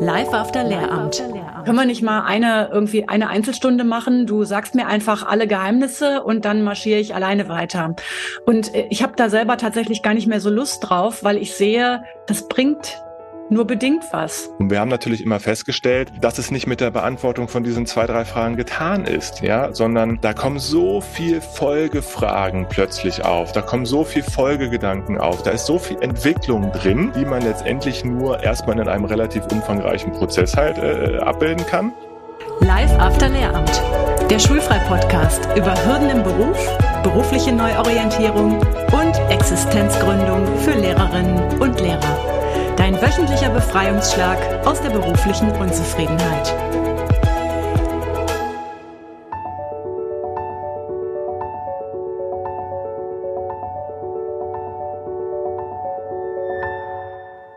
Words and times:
Live 0.00 0.34
after 0.34 0.64
Lehramt. 0.64 1.22
Können 1.64 1.76
wir 1.76 1.84
nicht 1.84 2.02
mal 2.02 2.24
eine 2.24 2.70
irgendwie 2.72 3.08
eine 3.08 3.28
Einzelstunde 3.28 3.84
machen? 3.84 4.26
Du 4.26 4.42
sagst 4.42 4.74
mir 4.74 4.88
einfach 4.88 5.24
alle 5.24 5.46
Geheimnisse 5.46 6.24
und 6.24 6.44
dann 6.44 6.62
marschiere 6.62 6.98
ich 6.98 7.14
alleine 7.14 7.48
weiter. 7.48 7.94
Und 8.44 8.74
äh, 8.74 8.86
ich 8.90 9.02
habe 9.04 9.12
da 9.14 9.28
selber 9.28 9.56
tatsächlich 9.58 10.02
gar 10.02 10.14
nicht 10.14 10.26
mehr 10.26 10.40
so 10.40 10.50
Lust 10.50 10.88
drauf, 10.88 11.22
weil 11.22 11.36
ich 11.36 11.54
sehe, 11.54 12.02
das 12.26 12.48
bringt 12.48 13.00
nur 13.50 13.66
bedingt 13.66 14.04
was. 14.12 14.50
Und 14.58 14.70
wir 14.70 14.80
haben 14.80 14.88
natürlich 14.88 15.22
immer 15.22 15.40
festgestellt, 15.40 16.12
dass 16.20 16.38
es 16.38 16.50
nicht 16.50 16.66
mit 16.66 16.80
der 16.80 16.90
Beantwortung 16.90 17.48
von 17.48 17.62
diesen 17.62 17.86
zwei, 17.86 18.06
drei 18.06 18.24
Fragen 18.24 18.56
getan 18.56 19.04
ist, 19.04 19.42
ja, 19.42 19.72
sondern 19.74 20.18
da 20.20 20.32
kommen 20.32 20.58
so 20.58 21.00
viel 21.00 21.40
Folgefragen 21.40 22.66
plötzlich 22.68 23.24
auf, 23.24 23.52
da 23.52 23.62
kommen 23.62 23.86
so 23.86 24.04
viel 24.04 24.22
Folgegedanken 24.22 25.18
auf, 25.18 25.42
da 25.42 25.50
ist 25.50 25.66
so 25.66 25.78
viel 25.78 26.00
Entwicklung 26.00 26.72
drin, 26.72 27.12
die 27.14 27.24
man 27.24 27.42
letztendlich 27.42 28.04
nur 28.04 28.42
erstmal 28.42 28.78
in 28.78 28.88
einem 28.88 29.04
relativ 29.04 29.44
umfangreichen 29.52 30.12
Prozess 30.12 30.56
halt 30.56 30.78
äh, 30.78 31.18
abbilden 31.18 31.64
kann. 31.66 31.92
Live 32.60 32.92
After 32.98 33.28
Lehramt, 33.28 33.82
der 34.30 34.38
Schulfrei-Podcast 34.38 35.48
über 35.56 35.74
Hürden 35.84 36.10
im 36.10 36.22
Beruf, 36.22 36.58
berufliche 37.02 37.52
Neuorientierung 37.52 38.58
und 38.92 39.18
Existenzgründung 39.30 40.46
für 40.58 40.72
Lehrerinnen 40.72 41.60
und 41.60 41.80
Lehrer. 41.80 42.41
Dein 42.76 43.00
wöchentlicher 43.00 43.50
Befreiungsschlag 43.50 44.66
aus 44.66 44.80
der 44.80 44.90
beruflichen 44.90 45.50
Unzufriedenheit. 45.52 46.54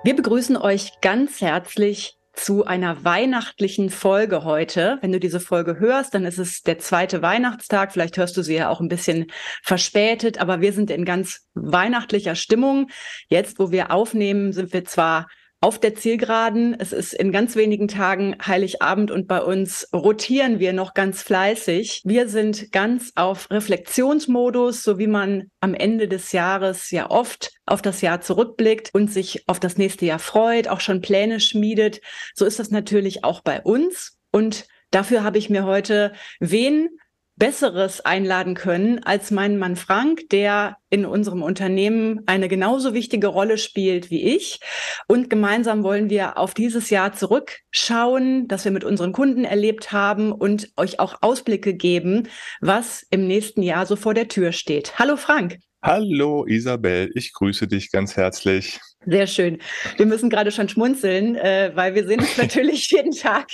Wir 0.03 0.15
begrüßen 0.15 0.55
euch 0.57 1.01
ganz 1.01 1.41
herzlich 1.41 2.19
zu 2.35 2.65
einer 2.65 3.03
weihnachtlichen 3.03 3.89
Folge 3.89 4.43
heute. 4.43 4.97
Wenn 5.01 5.11
du 5.11 5.19
diese 5.19 5.39
Folge 5.39 5.79
hörst, 5.79 6.13
dann 6.13 6.25
ist 6.25 6.37
es 6.37 6.61
der 6.61 6.79
zweite 6.79 7.21
Weihnachtstag. 7.21 7.91
Vielleicht 7.91 8.17
hörst 8.17 8.37
du 8.37 8.41
sie 8.41 8.55
ja 8.55 8.69
auch 8.69 8.81
ein 8.81 8.87
bisschen 8.87 9.27
verspätet, 9.63 10.39
aber 10.39 10.61
wir 10.61 10.73
sind 10.73 10.91
in 10.91 11.05
ganz 11.05 11.47
weihnachtlicher 11.53 12.35
Stimmung. 12.35 12.89
Jetzt, 13.29 13.59
wo 13.59 13.71
wir 13.71 13.91
aufnehmen, 13.91 14.53
sind 14.53 14.73
wir 14.73 14.85
zwar 14.85 15.27
auf 15.65 15.79
der 15.79 15.95
Zielgeraden. 15.95 16.75
Es 16.79 16.93
ist 16.93 17.11
in 17.11 17.31
ganz 17.31 17.55
wenigen 17.55 17.87
Tagen 17.87 18.35
Heiligabend 18.45 19.09
und 19.09 19.27
bei 19.27 19.41
uns 19.41 19.89
rotieren 19.91 20.59
wir 20.59 20.73
noch 20.73 20.93
ganz 20.93 21.23
fleißig. 21.23 22.03
Wir 22.05 22.29
sind 22.29 22.71
ganz 22.71 23.11
auf 23.15 23.49
Reflexionsmodus, 23.49 24.83
so 24.83 24.99
wie 24.99 25.07
man 25.07 25.49
am 25.61 25.73
Ende 25.73 26.07
des 26.07 26.33
Jahres 26.33 26.91
ja 26.91 27.09
oft 27.09 27.51
auf 27.65 27.81
das 27.81 28.01
Jahr 28.01 28.21
zurückblickt 28.21 28.91
und 28.93 29.11
sich 29.11 29.49
auf 29.49 29.59
das 29.59 29.75
nächste 29.75 30.05
Jahr 30.05 30.19
freut, 30.19 30.67
auch 30.67 30.81
schon 30.81 31.01
Pläne 31.01 31.39
schmiedet. 31.39 31.99
So 32.35 32.45
ist 32.45 32.59
das 32.59 32.69
natürlich 32.69 33.23
auch 33.23 33.41
bei 33.41 33.59
uns. 33.59 34.19
Und 34.31 34.67
dafür 34.91 35.23
habe 35.23 35.39
ich 35.39 35.49
mir 35.49 35.65
heute 35.65 36.13
wen 36.39 36.89
Besseres 37.37 37.99
einladen 38.01 38.55
können 38.55 39.03
als 39.03 39.29
mein 39.29 39.57
Mann 39.57 39.75
Frank, 39.75 40.29
der 40.29 40.77
in 40.89 41.05
unserem 41.05 41.43
Unternehmen 41.43 42.21
eine 42.27 42.47
genauso 42.47 42.93
wichtige 42.93 43.27
Rolle 43.27 43.57
spielt 43.57 44.09
wie 44.09 44.23
ich. 44.35 44.59
Und 45.07 45.29
gemeinsam 45.29 45.83
wollen 45.83 46.09
wir 46.09 46.37
auf 46.37 46.53
dieses 46.53 46.89
Jahr 46.89 47.11
zurückschauen, 47.11 48.47
das 48.47 48.63
wir 48.63 48.71
mit 48.71 48.85
unseren 48.85 49.11
Kunden 49.11 49.43
erlebt 49.43 49.91
haben 49.91 50.31
und 50.31 50.69
euch 50.77 50.99
auch 50.99 51.17
Ausblicke 51.21 51.73
geben, 51.73 52.29
was 52.61 53.05
im 53.09 53.27
nächsten 53.27 53.61
Jahr 53.61 53.85
so 53.85 53.97
vor 53.97 54.13
der 54.13 54.29
Tür 54.29 54.53
steht. 54.53 54.97
Hallo 54.97 55.17
Frank. 55.17 55.57
Hallo 55.85 56.47
Isabel, 56.47 57.11
ich 57.13 57.31
grüße 57.31 57.67
dich 57.67 57.91
ganz 57.91 58.17
herzlich. 58.17 58.79
Sehr 59.05 59.27
schön. 59.27 59.59
Wir 59.97 60.07
müssen 60.07 60.31
gerade 60.31 60.49
schon 60.49 60.67
schmunzeln, 60.67 61.35
äh, 61.35 61.73
weil 61.75 61.93
wir 61.93 62.07
sehen 62.07 62.21
uns 62.21 62.37
natürlich 62.39 62.89
jeden 62.89 63.11
Tag 63.11 63.49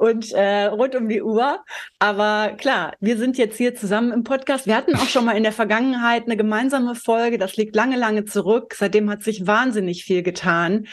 und 0.00 0.32
äh, 0.32 0.64
rund 0.64 0.96
um 0.96 1.08
die 1.08 1.22
Uhr. 1.22 1.62
Aber 2.00 2.56
klar, 2.58 2.94
wir 2.98 3.16
sind 3.16 3.38
jetzt 3.38 3.56
hier 3.56 3.76
zusammen 3.76 4.10
im 4.10 4.24
Podcast. 4.24 4.66
Wir 4.66 4.74
hatten 4.74 4.96
auch 4.96 5.06
schon 5.06 5.24
mal 5.24 5.36
in 5.36 5.44
der 5.44 5.52
Vergangenheit 5.52 6.24
eine 6.24 6.36
gemeinsame 6.36 6.96
Folge. 6.96 7.38
Das 7.38 7.56
liegt 7.56 7.76
lange, 7.76 7.96
lange 7.96 8.24
zurück. 8.24 8.74
Seitdem 8.76 9.08
hat 9.08 9.22
sich 9.22 9.46
wahnsinnig 9.46 10.02
viel 10.02 10.24
getan. 10.24 10.88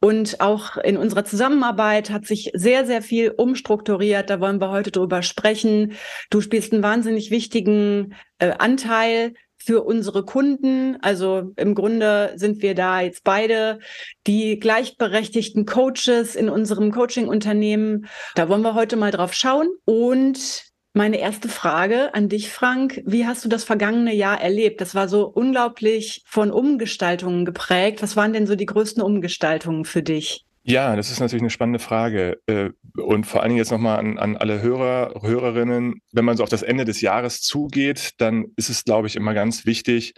Und 0.00 0.40
auch 0.40 0.76
in 0.76 0.96
unserer 0.96 1.24
Zusammenarbeit 1.24 2.10
hat 2.10 2.24
sich 2.24 2.52
sehr, 2.54 2.86
sehr 2.86 3.02
viel 3.02 3.32
umstrukturiert. 3.36 4.30
Da 4.30 4.38
wollen 4.38 4.60
wir 4.60 4.70
heute 4.70 4.92
drüber 4.92 5.24
sprechen. 5.24 5.94
Du 6.30 6.40
spielst 6.40 6.72
einen 6.72 6.84
wahnsinnig 6.84 7.32
wichtigen 7.32 8.14
äh, 8.38 8.52
Anteil 8.56 9.34
für 9.64 9.82
unsere 9.82 10.24
Kunden. 10.24 10.96
Also 11.02 11.52
im 11.56 11.74
Grunde 11.74 12.32
sind 12.36 12.62
wir 12.62 12.74
da 12.74 13.00
jetzt 13.00 13.24
beide 13.24 13.78
die 14.26 14.58
gleichberechtigten 14.58 15.66
Coaches 15.66 16.34
in 16.34 16.48
unserem 16.48 16.92
Coaching-Unternehmen. 16.92 18.06
Da 18.34 18.48
wollen 18.48 18.62
wir 18.62 18.74
heute 18.74 18.96
mal 18.96 19.10
drauf 19.10 19.34
schauen. 19.34 19.68
Und 19.84 20.70
meine 20.92 21.20
erste 21.20 21.48
Frage 21.48 22.14
an 22.14 22.28
dich, 22.28 22.50
Frank. 22.50 23.02
Wie 23.06 23.26
hast 23.26 23.44
du 23.44 23.48
das 23.48 23.62
vergangene 23.62 24.14
Jahr 24.14 24.40
erlebt? 24.40 24.80
Das 24.80 24.94
war 24.94 25.08
so 25.08 25.26
unglaublich 25.26 26.22
von 26.26 26.50
Umgestaltungen 26.50 27.44
geprägt. 27.44 28.02
Was 28.02 28.16
waren 28.16 28.32
denn 28.32 28.46
so 28.46 28.56
die 28.56 28.66
größten 28.66 29.02
Umgestaltungen 29.02 29.84
für 29.84 30.02
dich? 30.02 30.44
Ja, 30.62 30.94
das 30.94 31.10
ist 31.10 31.20
natürlich 31.20 31.42
eine 31.42 31.50
spannende 31.50 31.78
Frage. 31.78 32.38
Äh, 32.46 32.70
und 32.96 33.26
vor 33.26 33.40
allen 33.40 33.50
Dingen 33.50 33.58
jetzt 33.58 33.70
nochmal 33.70 33.98
an, 33.98 34.18
an 34.18 34.36
alle 34.36 34.60
Hörer, 34.60 35.20
Hörerinnen, 35.22 36.00
wenn 36.12 36.24
man 36.24 36.36
so 36.36 36.42
auf 36.42 36.50
das 36.50 36.62
Ende 36.62 36.84
des 36.84 37.00
Jahres 37.00 37.40
zugeht, 37.40 38.12
dann 38.18 38.46
ist 38.56 38.68
es, 38.68 38.84
glaube 38.84 39.06
ich, 39.06 39.16
immer 39.16 39.32
ganz 39.32 39.64
wichtig, 39.64 40.12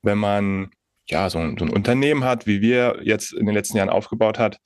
wenn 0.00 0.18
man 0.18 0.70
ja 1.08 1.28
so 1.28 1.38
ein, 1.38 1.56
so 1.58 1.64
ein 1.64 1.70
Unternehmen 1.70 2.24
hat, 2.24 2.46
wie 2.46 2.62
wir 2.62 3.00
jetzt 3.02 3.32
in 3.34 3.44
den 3.46 3.54
letzten 3.54 3.76
Jahren 3.76 3.90
aufgebaut 3.90 4.38
hat, 4.38 4.58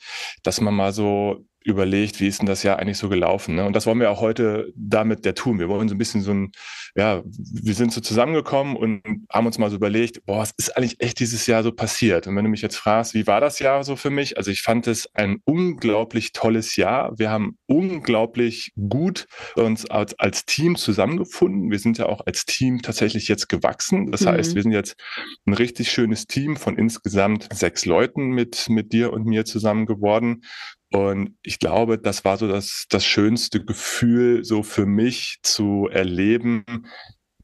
dass 0.43 0.61
man 0.61 0.75
mal 0.75 0.93
so 0.93 1.45
überlegt, 1.67 2.21
wie 2.21 2.29
ist 2.29 2.39
denn 2.39 2.47
das 2.47 2.63
Jahr 2.63 2.79
eigentlich 2.79 2.97
so 2.97 3.09
gelaufen. 3.09 3.57
Ne? 3.57 3.67
Und 3.67 3.75
das 3.75 3.87
wollen 3.87 3.99
wir 3.99 4.11
auch 4.11 4.21
heute 4.21 4.73
damit 4.77 5.25
der 5.25 5.35
tun. 5.35 5.59
Wir 5.59 5.69
wollen 5.69 5.89
so 5.89 5.97
ein 5.97 5.99
bisschen 5.99 6.23
so 6.23 6.33
ein, 6.33 6.53
ja, 6.95 7.23
wir 7.25 7.75
sind 7.75 7.93
so 7.93 8.01
zusammengekommen 8.01 8.77
und 8.77 9.03
haben 9.31 9.47
uns 9.47 9.59
mal 9.59 9.69
so 9.69 9.77
überlegt, 9.77 10.25
boah, 10.27 10.39
was 10.39 10.53
ist 10.57 10.77
eigentlich 10.77 11.01
echt 11.01 11.19
dieses 11.19 11.47
Jahr 11.47 11.65
so 11.65 11.73
passiert? 11.73 12.29
Und 12.29 12.37
wenn 12.37 12.45
du 12.45 12.51
mich 12.51 12.63
jetzt 12.63 12.77
fragst, 12.77 13.15
wie 13.15 13.27
war 13.27 13.41
das 13.41 13.59
Jahr 13.59 13.83
so 13.83 13.97
für 13.97 14.11
mich? 14.11 14.39
Also 14.39 14.53
ich 14.53 14.63
fand 14.63 14.87
es 14.87 15.13
ein 15.15 15.41
unglaublich 15.45 16.33
tolles 16.33 16.77
Jahr. 16.77 17.19
Wir 17.19 17.31
haben 17.31 17.59
unglaublich 17.67 18.73
gut 18.89 19.27
uns 19.57 19.91
als, 19.91 20.17
als 20.21 20.45
Team 20.45 20.77
zusammengefunden. 20.77 21.71
Wir 21.73 21.81
sind 21.81 21.99
ja 21.99 22.07
auch 22.07 22.25
als 22.27 22.47
Team 22.47 22.81
tatsächlich 22.81 23.27
jetzt 23.27 23.49
gewachsen. 23.49 24.13
Das 24.13 24.21
mhm. 24.21 24.29
heißt, 24.29 24.55
wir 24.55 24.63
sind 24.63 24.73
jetzt 24.73 24.97
ein 25.47 25.53
richtig 25.53 25.91
schönes 25.91 26.29
Team 26.29 26.57
von 26.57 26.79
insgesamt 26.79 27.49
sechs 27.53 27.85
Leuten 27.87 28.29
mit, 28.29 28.69
mit 28.69 28.93
dir 28.93 29.13
und 29.13 29.27
mir 29.27 29.45
zusammen 29.45 29.87
geworden. 29.87 30.43
Und 30.93 31.37
ich 31.43 31.59
glaube, 31.59 31.99
das 31.99 32.25
war 32.25 32.37
so 32.37 32.47
das, 32.49 32.87
das 32.89 33.05
schönste 33.05 33.65
Gefühl, 33.65 34.45
so 34.45 34.63
für 34.63 34.87
mich 34.87 35.39
zu 35.43 35.89
erleben, 35.91 36.65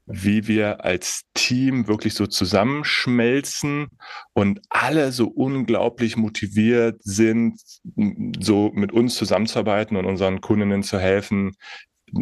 wie 0.05 0.47
wir 0.47 0.83
als 0.83 1.23
Team 1.33 1.87
wirklich 1.87 2.13
so 2.13 2.27
zusammenschmelzen 2.27 3.87
und 4.33 4.61
alle 4.69 5.11
so 5.11 5.27
unglaublich 5.27 6.17
motiviert 6.17 7.01
sind, 7.03 7.59
so 8.39 8.71
mit 8.73 8.91
uns 8.91 9.15
zusammenzuarbeiten 9.15 9.95
und 9.95 10.05
unseren 10.05 10.41
Kundinnen 10.41 10.83
zu 10.83 10.99
helfen, 10.99 11.55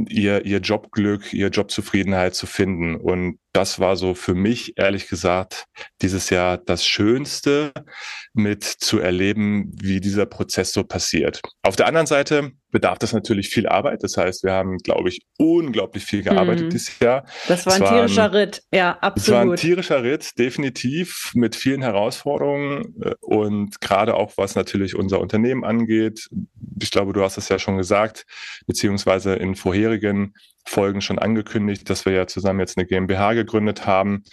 ihr, 0.09 0.45
ihr 0.45 0.59
Jobglück, 0.59 1.33
ihr 1.33 1.49
Jobzufriedenheit 1.49 2.35
zu 2.35 2.45
finden. 2.45 2.95
Und 2.95 3.39
das 3.53 3.79
war 3.79 3.95
so 3.95 4.13
für 4.13 4.33
mich, 4.33 4.77
ehrlich 4.77 5.07
gesagt, 5.07 5.65
dieses 6.01 6.29
Jahr 6.29 6.57
das 6.57 6.85
Schönste 6.85 7.73
mit 8.33 8.63
zu 8.63 8.99
erleben, 8.99 9.71
wie 9.81 9.99
dieser 9.99 10.25
Prozess 10.25 10.71
so 10.71 10.83
passiert. 10.83 11.41
Auf 11.63 11.75
der 11.75 11.87
anderen 11.87 12.07
Seite 12.07 12.51
bedarf 12.71 12.97
das 12.99 13.11
natürlich 13.11 13.49
viel 13.49 13.67
Arbeit. 13.67 14.03
Das 14.03 14.15
heißt, 14.15 14.43
wir 14.43 14.53
haben, 14.53 14.77
glaube 14.77 15.09
ich, 15.09 15.21
unglaublich 15.37 16.05
viel 16.05 16.23
gearbeitet 16.23 16.65
mhm. 16.65 16.69
dieses 16.69 16.97
Jahr. 16.99 17.25
Das 17.49 17.65
war 17.65 17.73
ein 17.73 17.83
tierischer 17.83 18.25
ein, 18.25 18.31
Ritt, 18.31 18.63
ja, 18.73 18.97
absolut. 19.01 19.17
Es 19.17 19.31
war 19.33 19.53
ein 19.53 19.57
tierischer 19.57 20.03
Ritt, 20.03 20.39
definitiv, 20.39 21.31
mit 21.35 21.55
vielen 21.55 21.81
Herausforderungen 21.81 22.95
äh, 23.01 23.13
und 23.19 23.81
gerade 23.81 24.15
auch, 24.15 24.33
was 24.37 24.55
natürlich 24.55 24.95
unser 24.95 25.19
Unternehmen 25.19 25.65
angeht. 25.65 26.29
Ich 26.81 26.91
glaube, 26.91 27.11
du 27.11 27.21
hast 27.21 27.37
es 27.37 27.49
ja 27.49 27.59
schon 27.59 27.77
gesagt, 27.77 28.25
beziehungsweise 28.65 29.33
in 29.35 29.55
vorherigen 29.55 30.33
Folgen 30.65 31.01
schon 31.01 31.19
angekündigt, 31.19 31.89
dass 31.89 32.05
wir 32.05 32.13
ja 32.13 32.27
zusammen 32.27 32.59
jetzt 32.59 32.77
eine 32.77 32.85
GmbH 32.85 33.33
gegründet 33.33 33.85
haben. 33.85 34.23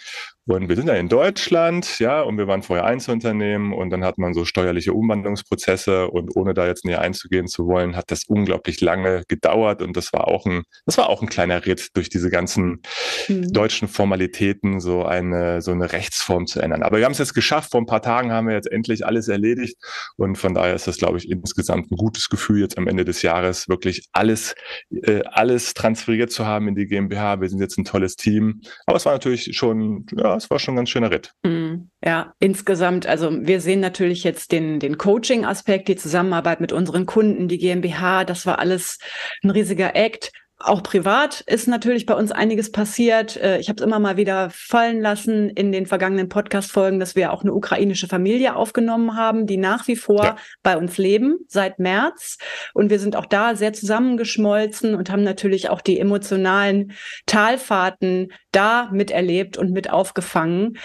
Und 0.47 0.67
wir 0.67 0.75
sind 0.75 0.87
ja 0.87 0.95
in 0.95 1.09
Deutschland, 1.09 1.99
ja, 1.99 2.21
und 2.21 2.37
wir 2.37 2.47
waren 2.47 2.63
vorher 2.63 2.85
Einzelunternehmen 2.85 3.71
und 3.71 3.91
dann 3.91 4.03
hat 4.03 4.17
man 4.17 4.33
so 4.33 4.45
steuerliche 4.45 4.93
Umwandlungsprozesse 4.93 6.09
und 6.09 6.35
ohne 6.35 6.55
da 6.55 6.65
jetzt 6.65 6.85
näher 6.85 7.01
einzugehen 7.01 7.47
zu 7.47 7.67
wollen, 7.67 7.95
hat 7.95 8.09
das 8.09 8.23
unglaublich 8.27 8.81
lange 8.81 9.23
gedauert 9.27 9.83
und 9.83 9.95
das 9.95 10.11
war 10.11 10.27
auch 10.27 10.47
ein, 10.47 10.63
das 10.87 10.97
war 10.97 11.09
auch 11.09 11.21
ein 11.21 11.29
kleiner 11.29 11.67
Ritt 11.67 11.89
durch 11.93 12.09
diese 12.09 12.31
ganzen 12.31 12.81
mhm. 13.27 13.53
deutschen 13.53 13.87
Formalitäten, 13.87 14.79
so 14.79 15.05
eine, 15.05 15.61
so 15.61 15.71
eine 15.71 15.91
Rechtsform 15.91 16.47
zu 16.47 16.61
ändern. 16.61 16.81
Aber 16.81 16.97
wir 16.97 17.05
haben 17.05 17.11
es 17.11 17.19
jetzt 17.19 17.35
geschafft. 17.35 17.71
Vor 17.71 17.81
ein 17.81 17.85
paar 17.85 18.01
Tagen 18.01 18.31
haben 18.31 18.47
wir 18.47 18.55
jetzt 18.55 18.71
endlich 18.71 19.05
alles 19.05 19.27
erledigt 19.27 19.77
und 20.17 20.37
von 20.37 20.55
daher 20.55 20.73
ist 20.73 20.87
das, 20.87 20.97
glaube 20.97 21.19
ich, 21.19 21.29
insgesamt 21.29 21.91
ein 21.91 21.95
gutes 21.95 22.27
Gefühl, 22.29 22.61
jetzt 22.61 22.77
am 22.77 22.87
Ende 22.87 23.05
des 23.05 23.21
Jahres 23.21 23.69
wirklich 23.69 24.07
alles, 24.13 24.55
äh, 24.89 25.21
alles 25.25 25.75
transferiert 25.75 26.31
zu 26.31 26.47
haben 26.47 26.67
in 26.67 26.75
die 26.75 26.87
GmbH. 26.87 27.39
Wir 27.39 27.49
sind 27.49 27.59
jetzt 27.59 27.77
ein 27.77 27.85
tolles 27.85 28.15
Team. 28.15 28.61
Aber 28.87 28.97
es 28.97 29.05
war 29.05 29.13
natürlich 29.13 29.55
schon, 29.55 30.07
ja, 30.17 30.38
es 30.43 30.49
war 30.49 30.59
schon 30.59 30.73
ein 30.73 30.77
ganz 30.77 30.89
schöner 30.89 31.11
Ritt. 31.11 31.33
Mhm. 31.43 31.89
Ja, 32.03 32.33
insgesamt, 32.39 33.07
also 33.07 33.31
wir 33.31 33.61
sehen 33.61 33.79
natürlich 33.79 34.23
jetzt 34.23 34.51
den, 34.51 34.79
den 34.79 34.97
Coaching-Aspekt, 34.97 35.87
die 35.87 35.95
Zusammenarbeit 35.95 36.61
mit 36.61 36.71
unseren 36.71 37.05
Kunden, 37.05 37.47
die 37.47 37.57
GmbH, 37.57 38.25
das 38.25 38.45
war 38.45 38.59
alles 38.59 38.99
ein 39.43 39.49
riesiger 39.49 39.95
Act. 39.95 40.31
Auch 40.61 40.83
privat 40.83 41.39
ist 41.47 41.69
natürlich 41.69 42.05
bei 42.05 42.13
uns 42.13 42.33
einiges 42.33 42.69
passiert. 42.69 43.37
Äh, 43.37 43.59
ich 43.59 43.69
habe 43.69 43.79
es 43.79 43.85
immer 43.85 43.97
mal 43.97 44.17
wieder 44.17 44.49
fallen 44.51 44.99
lassen 44.99 45.49
in 45.49 45.71
den 45.71 45.85
vergangenen 45.85 46.27
Podcast-Folgen, 46.27 46.99
dass 46.99 47.15
wir 47.15 47.31
auch 47.31 47.43
eine 47.43 47.53
ukrainische 47.53 48.09
Familie 48.09 48.57
aufgenommen 48.57 49.15
haben, 49.15 49.47
die 49.47 49.55
nach 49.55 49.87
wie 49.87 49.95
vor 49.95 50.21
ja. 50.21 50.35
bei 50.61 50.75
uns 50.75 50.97
leben 50.97 51.37
seit 51.47 51.79
März. 51.79 52.37
Und 52.73 52.89
wir 52.89 52.99
sind 52.99 53.15
auch 53.15 53.25
da 53.25 53.55
sehr 53.55 53.71
zusammengeschmolzen 53.71 54.95
und 54.95 55.09
haben 55.09 55.23
natürlich 55.23 55.69
auch 55.69 55.79
die 55.79 55.97
emotionalen 55.97 56.91
Talfahrten 57.25 58.33
da 58.51 58.89
miterlebt 58.91 59.57
und 59.57 59.71
mit 59.71 59.89
aufgefangen. 59.89 60.77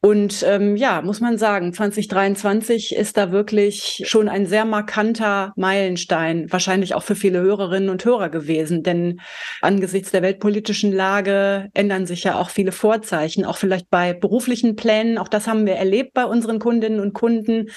Und 0.00 0.42
ähm, 0.44 0.74
ja, 0.74 1.02
muss 1.02 1.20
man 1.20 1.38
sagen, 1.38 1.72
2023 1.72 2.96
ist 2.96 3.16
da 3.16 3.30
wirklich 3.30 4.02
schon 4.06 4.28
ein 4.28 4.46
sehr 4.46 4.64
markanter 4.64 5.52
Meilenstein, 5.54 6.50
wahrscheinlich 6.50 6.96
auch 6.96 7.04
für 7.04 7.14
viele 7.14 7.40
Hörerinnen 7.40 7.90
und 7.90 8.04
Hörer 8.04 8.28
gewesen. 8.28 8.82
Denn 8.82 9.19
angesichts 9.60 10.10
der 10.10 10.22
weltpolitischen 10.22 10.92
Lage 10.92 11.68
ändern 11.74 12.06
sich 12.06 12.24
ja 12.24 12.38
auch 12.38 12.50
viele 12.50 12.72
Vorzeichen, 12.72 13.44
auch 13.44 13.56
vielleicht 13.56 13.90
bei 13.90 14.12
beruflichen 14.12 14.76
Plänen. 14.76 15.18
Auch 15.18 15.28
das 15.28 15.46
haben 15.46 15.66
wir 15.66 15.74
erlebt 15.74 16.14
bei 16.14 16.24
unseren 16.24 16.58
Kundinnen 16.58 17.00
und 17.00 17.12
Kunden 17.12 17.70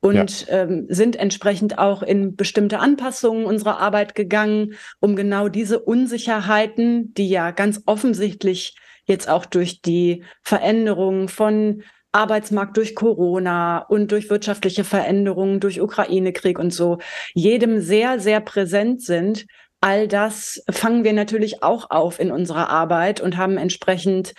und 0.00 0.46
ja. 0.46 0.62
ähm, 0.62 0.86
sind 0.88 1.16
entsprechend 1.16 1.78
auch 1.78 2.02
in 2.02 2.36
bestimmte 2.36 2.78
Anpassungen 2.78 3.46
unserer 3.46 3.78
Arbeit 3.78 4.14
gegangen, 4.14 4.74
um 5.00 5.16
genau 5.16 5.48
diese 5.48 5.80
Unsicherheiten, 5.80 7.14
die 7.14 7.28
ja 7.28 7.50
ganz 7.50 7.82
offensichtlich 7.86 8.76
jetzt 9.06 9.28
auch 9.28 9.46
durch 9.46 9.82
die 9.82 10.24
Veränderungen 10.42 11.28
von 11.28 11.82
Arbeitsmarkt 12.14 12.76
durch 12.76 12.94
Corona 12.94 13.78
und 13.78 14.12
durch 14.12 14.30
wirtschaftliche 14.30 14.84
Veränderungen, 14.84 15.58
durch 15.58 15.80
Ukraine-Krieg 15.80 16.58
und 16.58 16.72
so, 16.72 16.98
jedem 17.34 17.80
sehr, 17.80 18.20
sehr 18.20 18.40
präsent 18.40 19.02
sind. 19.02 19.46
All 19.84 20.08
das 20.08 20.64
fangen 20.70 21.04
wir 21.04 21.12
natürlich 21.12 21.62
auch 21.62 21.90
auf 21.90 22.18
in 22.18 22.32
unserer 22.32 22.70
Arbeit 22.70 23.20
und 23.20 23.36
haben 23.36 23.58
entsprechend 23.58 24.32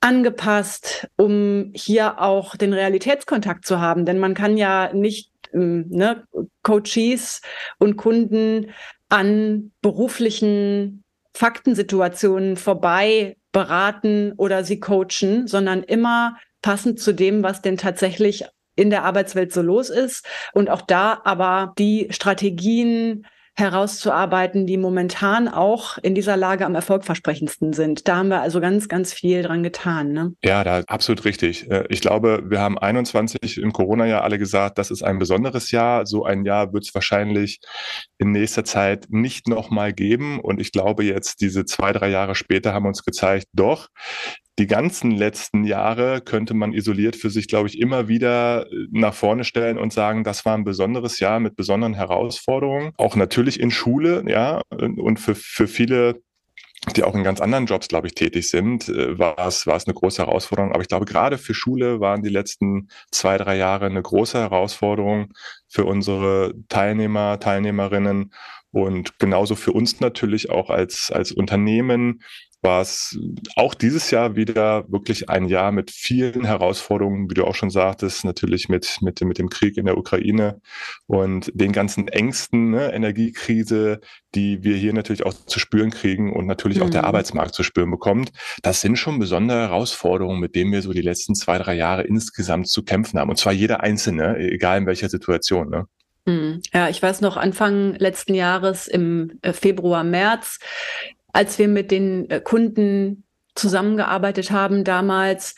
angepasst, 0.00 1.08
um 1.16 1.72
hier 1.74 2.20
auch 2.20 2.56
den 2.56 2.74
Realitätskontakt 2.74 3.64
zu 3.64 3.80
haben. 3.80 4.04
Denn 4.04 4.18
man 4.18 4.34
kann 4.34 4.58
ja 4.58 4.92
nicht 4.92 5.30
ähm, 5.54 5.86
ne, 5.88 6.24
Coaches 6.62 7.40
und 7.78 7.96
Kunden 7.96 8.72
an 9.08 9.72
beruflichen 9.80 11.04
Faktensituationen 11.34 12.58
vorbei 12.58 13.38
beraten 13.50 14.34
oder 14.36 14.62
sie 14.62 14.78
coachen, 14.78 15.46
sondern 15.46 15.84
immer 15.84 16.36
passend 16.60 17.00
zu 17.00 17.14
dem, 17.14 17.42
was 17.42 17.62
denn 17.62 17.78
tatsächlich 17.78 18.44
in 18.76 18.90
der 18.90 19.04
Arbeitswelt 19.04 19.54
so 19.54 19.62
los 19.62 19.88
ist 19.88 20.26
und 20.52 20.68
auch 20.68 20.82
da 20.82 21.22
aber 21.24 21.72
die 21.78 22.08
Strategien 22.10 23.24
herauszuarbeiten, 23.54 24.66
die 24.66 24.78
momentan 24.78 25.46
auch 25.46 25.98
in 25.98 26.14
dieser 26.14 26.36
Lage 26.36 26.64
am 26.64 26.74
erfolgversprechendsten 26.74 27.74
sind. 27.74 28.08
Da 28.08 28.16
haben 28.16 28.28
wir 28.28 28.40
also 28.40 28.60
ganz, 28.60 28.88
ganz 28.88 29.12
viel 29.12 29.42
dran 29.42 29.62
getan. 29.62 30.12
Ne? 30.12 30.32
Ja, 30.42 30.64
da 30.64 30.80
absolut 30.86 31.24
richtig. 31.26 31.70
Äh, 31.70 31.84
ich 31.90 32.00
glaube, 32.00 32.44
wir 32.46 32.60
haben 32.60 32.78
21 32.78 33.58
im 33.58 33.72
Corona-Jahr 33.72 34.24
alle 34.24 34.38
gesagt, 34.38 34.78
das 34.78 34.90
ist 34.90 35.02
ein 35.02 35.18
besonderes 35.18 35.70
Jahr. 35.70 36.06
So 36.06 36.24
ein 36.24 36.44
Jahr 36.46 36.72
wird 36.72 36.84
es 36.84 36.94
wahrscheinlich 36.94 37.60
in 38.18 38.32
nächster 38.32 38.64
Zeit 38.64 39.06
nicht 39.10 39.48
nochmal 39.48 39.92
geben. 39.92 40.40
Und 40.40 40.58
ich 40.58 40.72
glaube 40.72 41.04
jetzt, 41.04 41.42
diese 41.42 41.66
zwei, 41.66 41.92
drei 41.92 42.08
Jahre 42.08 42.34
später 42.34 42.72
haben 42.72 42.86
uns 42.86 43.04
gezeigt, 43.04 43.46
doch, 43.52 43.88
die 44.58 44.66
ganzen 44.66 45.10
letzten 45.10 45.64
Jahre 45.64 46.20
könnte 46.20 46.54
man 46.54 46.72
isoliert 46.72 47.16
für 47.16 47.30
sich, 47.30 47.48
glaube 47.48 47.68
ich, 47.68 47.80
immer 47.80 48.08
wieder 48.08 48.66
äh, 48.70 48.86
nach 48.90 49.14
vorne 49.14 49.44
stellen 49.44 49.78
und 49.78 49.92
sagen, 49.92 50.24
das 50.24 50.44
war 50.44 50.54
ein 50.54 50.64
besonderes 50.64 51.20
Jahr 51.20 51.40
mit 51.40 51.56
besonderen 51.56 51.94
Herausforderungen. 51.94 52.92
Auch 52.98 53.16
natürlich 53.16 53.60
in 53.60 53.70
Schule, 53.70 54.24
ja, 54.26 54.60
und 54.70 55.18
für, 55.18 55.34
für 55.34 55.68
viele 55.68 56.20
die 56.96 57.04
auch 57.04 57.14
in 57.14 57.22
ganz 57.22 57.40
anderen 57.40 57.66
Jobs, 57.66 57.86
glaube 57.86 58.08
ich, 58.08 58.14
tätig 58.14 58.50
sind, 58.50 58.88
äh, 58.88 59.16
war 59.18 59.38
es, 59.46 59.66
war 59.66 59.76
es 59.76 59.86
eine 59.86 59.94
große 59.94 60.20
Herausforderung. 60.20 60.72
Aber 60.72 60.82
ich 60.82 60.88
glaube, 60.88 61.04
gerade 61.04 61.38
für 61.38 61.54
Schule 61.54 62.00
waren 62.00 62.22
die 62.22 62.28
letzten 62.28 62.88
zwei, 63.12 63.38
drei 63.38 63.56
Jahre 63.56 63.86
eine 63.86 64.02
große 64.02 64.38
Herausforderung 64.38 65.32
für 65.68 65.84
unsere 65.84 66.54
Teilnehmer, 66.68 67.38
Teilnehmerinnen 67.38 68.32
und 68.72 69.18
genauso 69.18 69.54
für 69.54 69.72
uns 69.72 70.00
natürlich 70.00 70.50
auch 70.50 70.70
als, 70.70 71.12
als 71.12 71.30
Unternehmen, 71.30 72.22
war 72.62 72.80
es 72.80 73.18
auch 73.56 73.74
dieses 73.74 74.10
Jahr 74.10 74.36
wieder 74.36 74.84
wirklich 74.90 75.28
ein 75.28 75.46
Jahr 75.46 75.72
mit 75.72 75.90
vielen 75.90 76.44
Herausforderungen, 76.44 77.28
wie 77.28 77.34
du 77.34 77.44
auch 77.44 77.56
schon 77.56 77.70
sagtest, 77.70 78.24
natürlich 78.24 78.68
mit, 78.68 78.98
mit, 79.00 79.20
mit 79.20 79.38
dem 79.38 79.50
Krieg 79.50 79.76
in 79.76 79.86
der 79.86 79.98
Ukraine 79.98 80.60
und 81.06 81.50
den 81.54 81.72
ganzen 81.72 82.06
Ängsten, 82.08 82.70
ne, 82.70 82.92
Energiekrise, 82.92 84.00
die 84.34 84.62
wir 84.62 84.76
hier 84.76 84.92
natürlich 84.92 85.26
auch 85.26 85.34
zu 85.34 85.58
spüren 85.58 85.90
kriegen 85.90 86.32
und 86.32 86.46
natürlich 86.46 86.78
mhm. 86.78 86.84
auch 86.84 86.90
der 86.90 87.02
mhm. 87.02 87.08
Arbeitsmarkt 87.08 87.54
zu 87.54 87.64
spüren 87.64 87.90
bekommt. 87.90 88.30
Das 88.62 88.80
sind 88.80 88.96
schon 88.96 89.18
besondere 89.18 89.60
Herausforderungen, 89.60 90.40
mit 90.40 90.54
denen 90.54 90.72
wir 90.72 90.82
so 90.82 90.92
die 90.92 91.02
letzten 91.02 91.34
zwei, 91.34 91.58
drei 91.58 91.74
Jahre 91.74 92.02
insgesamt 92.02 92.68
zu 92.68 92.84
kämpfen 92.84 93.18
haben. 93.18 93.30
Und 93.30 93.36
zwar 93.36 93.52
jeder 93.52 93.80
Einzelne, 93.80 94.36
egal 94.38 94.78
in 94.78 94.86
welcher 94.86 95.08
Situation. 95.08 95.68
Ne? 95.68 95.86
Mhm. 96.26 96.62
Ja, 96.72 96.88
ich 96.88 97.02
weiß 97.02 97.20
noch, 97.20 97.36
Anfang 97.36 97.94
letzten 97.96 98.34
Jahres 98.34 98.86
im 98.86 99.38
äh, 99.42 99.52
Februar, 99.52 100.04
März 100.04 100.58
als 101.32 101.58
wir 101.58 101.68
mit 101.68 101.90
den 101.90 102.28
äh, 102.30 102.40
Kunden 102.40 103.24
zusammengearbeitet 103.54 104.50
haben 104.50 104.84
damals, 104.84 105.54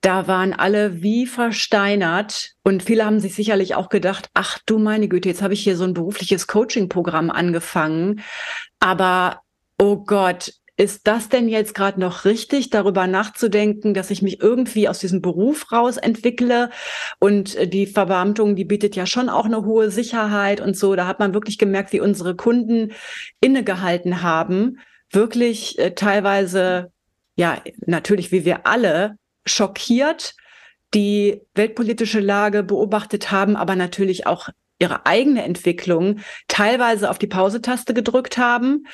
da 0.00 0.28
waren 0.28 0.52
alle 0.52 1.02
wie 1.02 1.26
versteinert 1.26 2.52
und 2.62 2.82
viele 2.82 3.04
haben 3.04 3.18
sich 3.18 3.34
sicherlich 3.34 3.74
auch 3.74 3.88
gedacht, 3.88 4.28
ach 4.34 4.58
du 4.64 4.78
meine 4.78 5.08
Güte, 5.08 5.28
jetzt 5.28 5.42
habe 5.42 5.54
ich 5.54 5.62
hier 5.64 5.76
so 5.76 5.84
ein 5.84 5.94
berufliches 5.94 6.46
Coaching-Programm 6.46 7.30
angefangen, 7.30 8.20
aber 8.78 9.40
oh 9.78 9.96
Gott, 9.96 10.52
ist 10.78 11.06
das 11.06 11.30
denn 11.30 11.48
jetzt 11.48 11.74
gerade 11.74 11.98
noch 11.98 12.26
richtig, 12.26 12.68
darüber 12.68 13.06
nachzudenken, 13.06 13.94
dass 13.94 14.10
ich 14.10 14.20
mich 14.20 14.42
irgendwie 14.42 14.88
aus 14.88 14.98
diesem 14.98 15.22
Beruf 15.22 15.72
raus 15.72 15.96
entwickle? 15.96 16.70
Und 17.18 17.56
äh, 17.56 17.66
die 17.66 17.86
Verbeamtung, 17.86 18.56
die 18.56 18.66
bietet 18.66 18.94
ja 18.94 19.06
schon 19.06 19.30
auch 19.30 19.46
eine 19.46 19.64
hohe 19.64 19.90
Sicherheit 19.90 20.60
und 20.60 20.76
so. 20.76 20.94
Da 20.94 21.06
hat 21.06 21.18
man 21.18 21.32
wirklich 21.32 21.56
gemerkt, 21.56 21.92
wie 21.92 22.00
unsere 22.00 22.36
Kunden 22.36 22.92
innegehalten 23.40 24.22
haben 24.22 24.78
wirklich 25.10 25.78
äh, 25.78 25.94
teilweise, 25.94 26.92
ja, 27.36 27.60
natürlich 27.86 28.32
wie 28.32 28.44
wir 28.44 28.66
alle, 28.66 29.16
schockiert 29.44 30.34
die 30.94 31.42
weltpolitische 31.54 32.20
Lage 32.20 32.62
beobachtet 32.62 33.30
haben, 33.30 33.56
aber 33.56 33.76
natürlich 33.76 34.26
auch 34.26 34.48
ihre 34.78 35.06
eigene 35.06 35.42
Entwicklung 35.44 36.20
teilweise 36.48 37.10
auf 37.10 37.18
die 37.18 37.26
Pause-Taste 37.26 37.94
gedrückt 37.94 38.38
haben. 38.38 38.84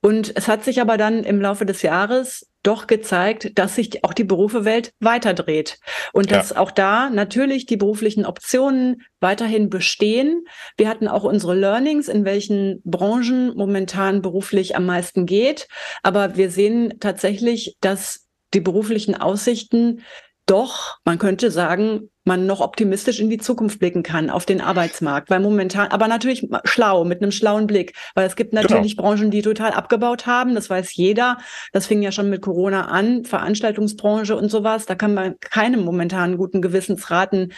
Und 0.00 0.36
es 0.36 0.48
hat 0.48 0.64
sich 0.64 0.80
aber 0.80 0.96
dann 0.96 1.24
im 1.24 1.40
Laufe 1.40 1.66
des 1.66 1.82
Jahres 1.82 2.48
doch 2.62 2.86
gezeigt, 2.86 3.58
dass 3.58 3.74
sich 3.74 4.04
auch 4.04 4.14
die 4.14 4.24
Berufewelt 4.24 4.92
weiterdreht 4.98 5.78
und 6.12 6.30
ja. 6.30 6.38
dass 6.38 6.56
auch 6.56 6.70
da 6.70 7.10
natürlich 7.10 7.66
die 7.66 7.76
beruflichen 7.76 8.24
Optionen 8.24 9.02
weiterhin 9.20 9.68
bestehen. 9.68 10.44
Wir 10.76 10.88
hatten 10.88 11.06
auch 11.06 11.24
unsere 11.24 11.54
Learnings, 11.54 12.08
in 12.08 12.24
welchen 12.24 12.80
Branchen 12.84 13.54
momentan 13.54 14.22
beruflich 14.22 14.76
am 14.76 14.86
meisten 14.86 15.26
geht. 15.26 15.68
Aber 16.02 16.36
wir 16.36 16.50
sehen 16.50 16.94
tatsächlich, 17.00 17.76
dass 17.80 18.26
die 18.54 18.60
beruflichen 18.60 19.14
Aussichten 19.14 20.02
doch, 20.46 20.98
man 21.04 21.18
könnte 21.18 21.50
sagen, 21.50 22.10
man 22.24 22.46
noch 22.46 22.60
optimistisch 22.60 23.20
in 23.20 23.30
die 23.30 23.38
Zukunft 23.38 23.78
blicken 23.78 24.02
kann, 24.02 24.30
auf 24.30 24.44
den 24.44 24.60
Arbeitsmarkt. 24.60 25.30
Weil 25.30 25.40
momentan, 25.40 25.88
aber 25.88 26.08
natürlich 26.08 26.48
schlau, 26.64 27.04
mit 27.04 27.22
einem 27.22 27.32
schlauen 27.32 27.66
Blick. 27.66 27.94
Weil 28.14 28.26
es 28.26 28.36
gibt 28.36 28.50
genau. 28.50 28.62
natürlich 28.62 28.96
genau. 28.96 29.08
Branchen, 29.08 29.30
die 29.30 29.42
total 29.42 29.72
abgebaut 29.72 30.26
haben. 30.26 30.54
Das 30.54 30.68
weiß 30.68 30.94
jeder. 30.96 31.38
Das 31.72 31.86
fing 31.86 32.02
ja 32.02 32.12
schon 32.12 32.30
mit 32.30 32.42
Corona 32.42 32.86
an, 32.86 33.24
Veranstaltungsbranche 33.24 34.36
und 34.36 34.50
sowas. 34.50 34.86
Da 34.86 34.94
kann 34.94 35.14
man 35.14 35.38
keinem 35.40 35.84
momentan 35.84 36.36
guten 36.36 36.60
Gewissens 36.62 37.10
raten, 37.10 37.52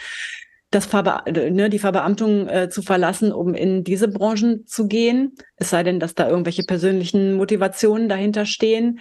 das 0.69 0.85
Verbe 0.85 1.23
ne, 1.31 1.69
die 1.69 1.79
Verbeamtung 1.79 2.47
äh, 2.49 2.69
zu 2.69 2.81
verlassen, 2.81 3.31
um 3.31 3.53
in 3.53 3.83
diese 3.83 4.09
Branchen 4.09 4.65
zu 4.65 4.87
gehen. 4.87 5.35
Es 5.55 5.69
sei 5.69 5.83
denn, 5.83 5.99
dass 5.99 6.13
da 6.13 6.29
irgendwelche 6.29 6.63
persönlichen 6.63 7.33
Motivationen 7.33 8.09
dahinter 8.09 8.45
stehen. 8.45 8.99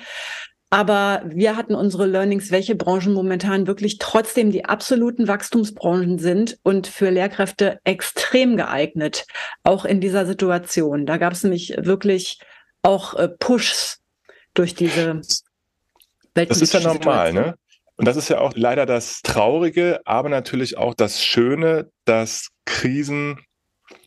Aber 0.70 1.22
wir 1.26 1.56
hatten 1.56 1.74
unsere 1.74 2.06
Learnings, 2.06 2.50
welche 2.50 2.74
Branchen 2.74 3.12
momentan 3.12 3.66
wirklich 3.68 3.98
trotzdem 3.98 4.50
die 4.50 4.64
absoluten 4.64 5.28
Wachstumsbranchen 5.28 6.18
sind 6.18 6.58
und 6.64 6.88
für 6.88 7.10
Lehrkräfte 7.10 7.78
extrem 7.84 8.56
geeignet, 8.56 9.26
auch 9.62 9.84
in 9.84 10.00
dieser 10.00 10.26
Situation. 10.26 11.06
Da 11.06 11.18
gab 11.18 11.32
es 11.34 11.44
nämlich 11.44 11.76
wirklich 11.78 12.40
auch 12.82 13.14
äh, 13.14 13.28
Pushs 13.28 14.00
durch 14.54 14.74
diese. 14.74 15.20
Das 16.34 16.60
ist 16.60 16.74
ja 16.74 16.80
normal, 16.80 17.32
ne? 17.32 17.54
Und 17.96 18.06
das 18.06 18.16
ist 18.16 18.28
ja 18.28 18.40
auch 18.40 18.52
leider 18.54 18.84
das 18.84 19.22
Traurige, 19.22 20.00
aber 20.04 20.28
natürlich 20.28 20.76
auch 20.76 20.94
das 20.94 21.24
Schöne, 21.24 21.90
dass 22.04 22.48
Krisen 22.66 23.40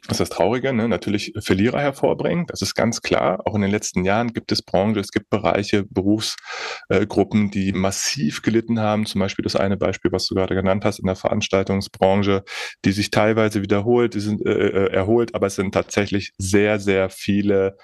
das 0.10 0.20
ist 0.20 0.30
das 0.30 0.38
Traurige, 0.38 0.74
ne? 0.74 0.88
natürlich 0.88 1.34
Verlierer 1.40 1.80
hervorbringen. 1.80 2.46
Das 2.48 2.62
ist 2.62 2.76
ganz 2.76 3.02
klar. 3.02 3.42
Auch 3.46 3.56
in 3.56 3.62
den 3.62 3.72
letzten 3.72 4.04
Jahren 4.04 4.34
gibt 4.34 4.52
es 4.52 4.62
Branchen, 4.62 4.98
es 4.98 5.12
gibt 5.12 5.30
Bereiche, 5.30 5.84
Berufsgruppen, 5.90 7.52
die 7.52 7.72
massiv 7.72 8.42
gelitten 8.42 8.80
haben. 8.80 9.06
Zum 9.06 9.20
Beispiel 9.20 9.44
das 9.44 9.56
eine 9.56 9.78
Beispiel, 9.78 10.12
was 10.12 10.26
du 10.26 10.36
gerade 10.36 10.56
genannt 10.56 10.86
hast 10.86 11.00
in 11.00 11.06
der 11.06 11.16
Veranstaltungsbranche, 11.16 12.44
die 12.86 12.92
sich 12.92 13.12
teilweise 13.12 13.62
wiederholt, 13.62 14.14
die 14.14 14.20
sind 14.20 14.46
äh, 14.46 14.52
äh 14.52 14.92
erholt, 14.92 15.36
aber 15.36 15.48
es 15.48 15.56
sind 15.56 15.74
tatsächlich 15.74 16.34
sehr, 16.38 16.80
sehr 16.80 17.10
viele 17.10 17.78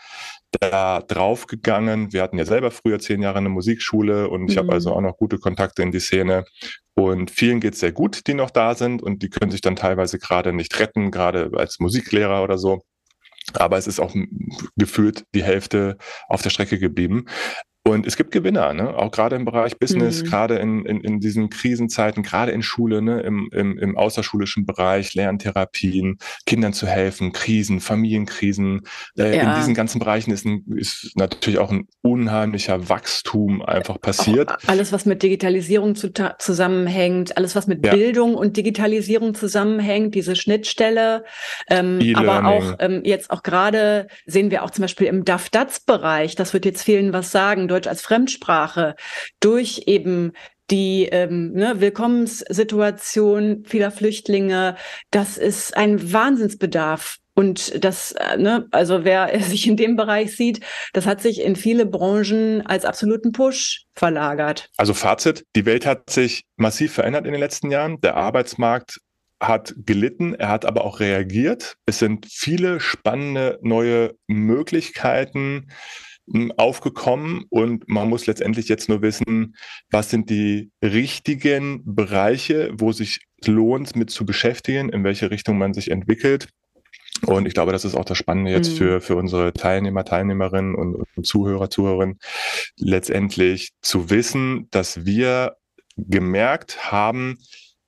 da 0.59 1.01
draufgegangen. 1.01 2.13
Wir 2.13 2.21
hatten 2.21 2.37
ja 2.37 2.45
selber 2.45 2.71
früher 2.71 2.99
zehn 2.99 3.21
Jahre 3.21 3.37
eine 3.37 3.49
Musikschule 3.49 4.29
und 4.29 4.49
ich 4.49 4.55
mhm. 4.55 4.59
habe 4.59 4.73
also 4.73 4.93
auch 4.93 5.01
noch 5.01 5.17
gute 5.17 5.37
Kontakte 5.37 5.83
in 5.83 5.91
die 5.91 5.99
Szene. 5.99 6.45
Und 6.93 7.31
vielen 7.31 7.59
geht 7.59 7.73
es 7.73 7.79
sehr 7.81 7.91
gut, 7.91 8.27
die 8.27 8.33
noch 8.33 8.49
da 8.49 8.75
sind 8.75 9.03
und 9.03 9.21
die 9.21 9.29
können 9.29 9.51
sich 9.51 9.61
dann 9.61 9.75
teilweise 9.75 10.17
gerade 10.19 10.53
nicht 10.53 10.79
retten, 10.79 11.11
gerade 11.11 11.51
als 11.55 11.79
Musiklehrer 11.79 12.43
oder 12.43 12.57
so. 12.57 12.83
Aber 13.53 13.77
es 13.77 13.87
ist 13.87 13.99
auch 13.99 14.13
gefühlt 14.75 15.25
die 15.35 15.43
Hälfte 15.43 15.97
auf 16.27 16.41
der 16.41 16.49
Strecke 16.49 16.79
geblieben. 16.79 17.25
Und 17.87 18.07
es 18.07 18.17
gibt 18.17 18.31
Gewinner, 18.31 18.73
ne? 18.73 18.97
auch 18.97 19.11
gerade 19.11 19.35
im 19.35 19.45
Bereich 19.45 19.77
Business, 19.77 20.23
mhm. 20.23 20.27
gerade 20.27 20.55
in, 20.55 20.85
in, 20.85 21.01
in 21.01 21.19
diesen 21.19 21.51
Krisenzeiten, 21.51 22.23
gerade 22.23 22.51
in 22.51 22.63
Schule, 22.63 22.99
ne? 23.03 23.21
Im, 23.21 23.47
im, 23.51 23.77
im 23.77 23.95
außerschulischen 23.95 24.65
Bereich, 24.65 25.13
Lerntherapien, 25.13 26.17
Kindern 26.47 26.73
zu 26.73 26.87
helfen, 26.87 27.31
Krisen, 27.31 27.79
Familienkrisen. 27.79 28.81
Äh, 29.19 29.37
ja. 29.37 29.43
In 29.43 29.59
diesen 29.59 29.75
ganzen 29.75 29.99
Bereichen 29.99 30.31
ist, 30.31 30.45
ein, 30.45 30.65
ist 30.75 31.11
natürlich 31.15 31.59
auch 31.59 31.71
ein 31.71 31.87
unheimlicher 32.01 32.89
Wachstum 32.89 33.61
einfach 33.61 34.01
passiert. 34.01 34.49
Auch 34.49 34.57
alles, 34.65 34.91
was 34.91 35.05
mit 35.05 35.21
Digitalisierung 35.21 35.93
zu, 35.93 36.11
zusammenhängt, 36.39 37.37
alles, 37.37 37.55
was 37.55 37.67
mit 37.67 37.85
ja. 37.85 37.93
Bildung 37.93 38.33
und 38.33 38.57
Digitalisierung 38.57 39.35
zusammenhängt, 39.35 40.15
diese 40.15 40.35
Schnittstelle. 40.35 41.23
Ähm, 41.69 41.99
aber 42.15 42.45
auch 42.47 42.77
ähm, 42.79 43.01
jetzt 43.05 43.29
auch 43.29 43.43
gerade 43.43 44.07
sehen 44.25 44.49
wir 44.49 44.63
auch 44.63 44.71
zum 44.71 44.81
Beispiel 44.81 45.05
im 45.05 45.23
DAF-DATS-Bereich, 45.23 46.35
das 46.35 46.53
wird 46.53 46.65
jetzt 46.65 46.81
vielen 46.81 47.13
was 47.13 47.31
sagen, 47.31 47.67
Deutsch 47.75 47.87
als 47.87 48.01
Fremdsprache 48.01 48.95
durch 49.39 49.83
eben 49.85 50.31
die 50.71 51.09
ähm, 51.11 51.51
ne, 51.51 51.79
Willkommenssituation 51.79 53.65
vieler 53.67 53.91
Flüchtlinge, 53.91 54.75
das 55.11 55.37
ist 55.37 55.77
ein 55.77 56.13
Wahnsinnsbedarf. 56.13 57.17
Und 57.37 57.83
das, 57.83 58.13
äh, 58.13 58.37
ne, 58.37 58.65
also 58.71 59.03
wer 59.03 59.37
sich 59.41 59.67
in 59.67 59.75
dem 59.75 59.97
Bereich 59.97 60.35
sieht, 60.35 60.61
das 60.93 61.05
hat 61.05 61.21
sich 61.21 61.41
in 61.41 61.55
viele 61.55 61.85
Branchen 61.85 62.65
als 62.65 62.85
absoluten 62.85 63.33
Push 63.33 63.83
verlagert. 63.93 64.69
Also 64.77 64.93
Fazit, 64.93 65.45
die 65.55 65.65
Welt 65.65 65.85
hat 65.85 66.09
sich 66.09 66.45
massiv 66.55 66.93
verändert 66.93 67.25
in 67.25 67.33
den 67.33 67.41
letzten 67.41 67.69
Jahren. 67.69 67.99
Der 68.01 68.15
Arbeitsmarkt 68.15 69.01
hat 69.41 69.75
gelitten, 69.85 70.33
er 70.33 70.47
hat 70.47 70.65
aber 70.65 70.85
auch 70.85 71.01
reagiert. 71.01 71.75
Es 71.85 71.99
sind 71.99 72.25
viele 72.25 72.79
spannende 72.79 73.59
neue 73.61 74.15
Möglichkeiten 74.27 75.67
aufgekommen 76.57 77.45
und 77.49 77.87
man 77.87 78.09
muss 78.09 78.25
letztendlich 78.25 78.67
jetzt 78.67 78.89
nur 78.89 79.01
wissen, 79.01 79.55
was 79.91 80.09
sind 80.09 80.29
die 80.29 80.71
richtigen 80.83 81.81
Bereiche, 81.85 82.71
wo 82.73 82.91
sich 82.91 83.19
lohnt, 83.45 83.95
mit 83.95 84.09
zu 84.09 84.25
beschäftigen, 84.25 84.89
in 84.89 85.03
welche 85.03 85.29
Richtung 85.29 85.57
man 85.57 85.73
sich 85.73 85.91
entwickelt. 85.91 86.49
Und 87.25 87.45
ich 87.47 87.53
glaube, 87.53 87.71
das 87.71 87.85
ist 87.85 87.95
auch 87.95 88.05
das 88.05 88.17
Spannende 88.17 88.51
jetzt 88.51 88.71
mhm. 88.71 88.77
für, 88.77 89.01
für 89.01 89.15
unsere 89.15 89.53
Teilnehmer, 89.53 90.03
Teilnehmerinnen 90.03 90.75
und, 90.75 90.95
und 91.15 91.25
Zuhörer, 91.25 91.69
Zuhörerinnen, 91.69 92.19
letztendlich 92.77 93.71
zu 93.81 94.09
wissen, 94.09 94.67
dass 94.71 95.05
wir 95.05 95.55
gemerkt 95.95 96.91
haben, 96.91 97.37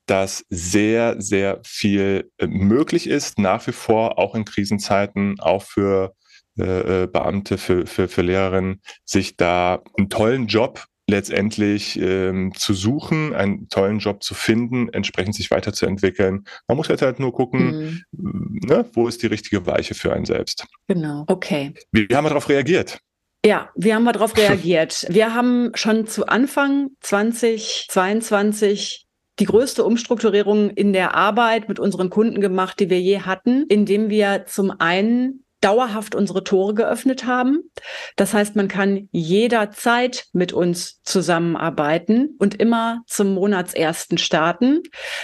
dass 0.06 0.44
sehr, 0.48 1.20
sehr 1.20 1.60
viel 1.64 2.30
äh, 2.38 2.46
möglich 2.46 3.06
ist, 3.06 3.38
nach 3.38 3.66
wie 3.66 3.72
vor 3.72 4.18
auch 4.18 4.34
in 4.34 4.46
Krisenzeiten, 4.46 5.38
auch 5.38 5.62
für 5.62 6.14
äh, 6.58 7.04
äh, 7.04 7.06
Beamte, 7.06 7.58
für, 7.58 7.86
für, 7.86 8.08
für 8.08 8.22
Lehrerinnen, 8.22 8.80
sich 9.04 9.36
da 9.36 9.82
einen 9.96 10.08
tollen 10.08 10.46
Job 10.46 10.84
letztendlich 11.08 11.98
ähm, 11.98 12.52
zu 12.54 12.74
suchen, 12.74 13.34
einen 13.34 13.68
tollen 13.68 13.98
Job 13.98 14.22
zu 14.22 14.34
finden, 14.34 14.88
entsprechend 14.90 15.34
sich 15.34 15.50
weiterzuentwickeln. 15.50 16.44
Man 16.68 16.76
muss 16.76 16.86
jetzt 16.88 17.02
halt 17.02 17.18
nur 17.18 17.32
gucken, 17.32 18.04
mhm. 18.10 18.60
ne, 18.66 18.84
wo 18.92 19.08
ist 19.08 19.22
die 19.22 19.26
richtige 19.26 19.66
Weiche 19.66 19.94
für 19.94 20.12
einen 20.12 20.26
selbst. 20.26 20.66
Genau, 20.86 21.24
okay. 21.26 21.72
Wie, 21.92 22.06
wie 22.08 22.14
haben 22.14 22.24
wir 22.24 22.30
darauf 22.30 22.50
reagiert? 22.50 23.00
Ja, 23.44 23.70
wie 23.74 23.92
haben 23.94 24.04
wir 24.04 24.12
darauf 24.12 24.36
reagiert? 24.36 25.06
Wir 25.08 25.34
haben 25.34 25.70
schon 25.74 26.06
zu 26.08 26.26
Anfang 26.26 26.88
2022 27.00 29.06
die 29.38 29.44
größte 29.44 29.84
Umstrukturierung 29.84 30.70
in 30.70 30.92
der 30.92 31.14
Arbeit 31.14 31.68
mit 31.68 31.78
unseren 31.78 32.10
Kunden 32.10 32.40
gemacht, 32.40 32.80
die 32.80 32.90
wir 32.90 33.00
je 33.00 33.20
hatten, 33.20 33.66
indem 33.68 34.10
wir 34.10 34.46
zum 34.46 34.72
einen 34.80 35.44
dauerhaft 35.60 36.14
unsere 36.14 36.44
Tore 36.44 36.74
geöffnet 36.74 37.26
haben. 37.26 37.70
Das 38.16 38.34
heißt, 38.34 38.56
man 38.56 38.68
kann 38.68 39.08
jederzeit 39.10 40.26
mit 40.32 40.52
uns 40.52 41.02
zusammenarbeiten 41.02 42.36
und 42.38 42.60
immer 42.60 43.02
zum 43.06 43.34
Monatsersten 43.34 44.18
starten. 44.18 44.82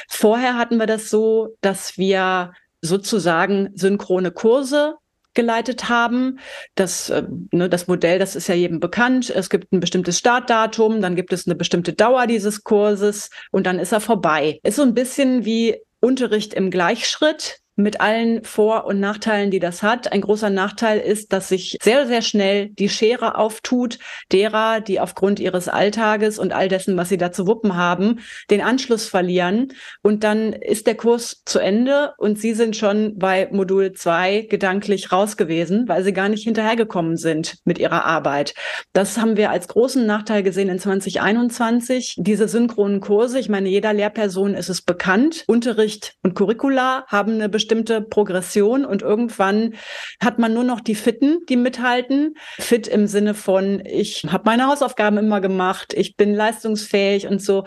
Vorher 0.08 0.56
hatten 0.56 0.78
wir 0.78 0.86
das 0.86 1.10
so, 1.10 1.56
dass 1.60 1.98
wir 1.98 2.52
sozusagen 2.80 3.70
synchrone 3.74 4.30
Kurse 4.30 4.96
geleitet 5.34 5.88
haben. 5.88 6.38
Das, 6.74 7.10
äh, 7.10 7.24
ne, 7.50 7.68
das 7.68 7.88
Modell, 7.88 8.18
das 8.18 8.36
ist 8.36 8.48
ja 8.48 8.54
jedem 8.54 8.80
bekannt. 8.80 9.30
Es 9.30 9.50
gibt 9.50 9.72
ein 9.72 9.80
bestimmtes 9.80 10.18
Startdatum, 10.18 11.02
dann 11.02 11.16
gibt 11.16 11.32
es 11.32 11.46
eine 11.46 11.56
bestimmte 11.56 11.92
Dauer 11.92 12.26
dieses 12.26 12.62
Kurses 12.62 13.30
und 13.50 13.66
dann 13.66 13.78
ist 13.78 13.92
er 13.92 14.00
vorbei. 14.00 14.60
Ist 14.62 14.76
so 14.76 14.82
ein 14.82 14.94
bisschen 14.94 15.44
wie 15.44 15.76
Unterricht 16.00 16.54
im 16.54 16.70
Gleichschritt 16.70 17.60
mit 17.76 18.00
allen 18.00 18.44
Vor- 18.44 18.86
und 18.86 19.00
Nachteilen, 19.00 19.50
die 19.50 19.58
das 19.58 19.82
hat. 19.82 20.12
Ein 20.12 20.20
großer 20.20 20.50
Nachteil 20.50 21.00
ist, 21.00 21.32
dass 21.32 21.48
sich 21.48 21.76
sehr, 21.82 22.06
sehr 22.06 22.22
schnell 22.22 22.68
die 22.68 22.88
Schere 22.88 23.36
auftut, 23.36 23.98
derer, 24.32 24.80
die 24.80 25.00
aufgrund 25.00 25.40
ihres 25.40 25.68
Alltages 25.68 26.38
und 26.38 26.52
all 26.52 26.68
dessen, 26.68 26.96
was 26.96 27.08
sie 27.08 27.18
da 27.18 27.32
zu 27.32 27.46
wuppen 27.46 27.76
haben, 27.76 28.20
den 28.50 28.60
Anschluss 28.60 29.08
verlieren. 29.08 29.72
Und 30.02 30.24
dann 30.24 30.52
ist 30.52 30.86
der 30.86 30.94
Kurs 30.94 31.42
zu 31.44 31.58
Ende 31.58 32.14
und 32.18 32.38
sie 32.38 32.54
sind 32.54 32.76
schon 32.76 33.18
bei 33.18 33.48
Modul 33.50 33.92
2 33.92 34.42
gedanklich 34.42 35.10
raus 35.10 35.36
gewesen, 35.36 35.88
weil 35.88 36.04
sie 36.04 36.12
gar 36.12 36.28
nicht 36.28 36.44
hinterhergekommen 36.44 37.16
sind 37.16 37.56
mit 37.64 37.78
ihrer 37.78 38.04
Arbeit. 38.04 38.54
Das 38.92 39.18
haben 39.18 39.36
wir 39.36 39.50
als 39.50 39.68
großen 39.68 40.06
Nachteil 40.06 40.42
gesehen 40.42 40.68
in 40.68 40.78
2021. 40.78 42.16
Diese 42.18 42.48
synchronen 42.48 43.00
Kurse, 43.00 43.38
ich 43.38 43.48
meine, 43.48 43.68
jeder 43.68 43.92
Lehrperson 43.92 44.54
ist 44.54 44.68
es 44.68 44.82
bekannt. 44.82 45.44
Unterricht 45.46 46.14
und 46.22 46.34
Curricula 46.34 47.04
haben 47.08 47.34
eine 47.34 47.48
bestimmte 47.64 48.02
Progression 48.02 48.84
und 48.84 49.00
irgendwann 49.00 49.74
hat 50.22 50.38
man 50.38 50.52
nur 50.52 50.64
noch 50.64 50.80
die 50.80 50.94
Fitten, 50.94 51.38
die 51.48 51.56
mithalten. 51.56 52.34
Fit 52.58 52.86
im 52.86 53.06
Sinne 53.06 53.32
von, 53.32 53.82
ich 53.86 54.26
habe 54.28 54.44
meine 54.44 54.66
Hausaufgaben 54.66 55.16
immer 55.16 55.40
gemacht, 55.40 55.94
ich 55.94 56.16
bin 56.16 56.34
leistungsfähig 56.34 57.26
und 57.26 57.40
so. 57.40 57.64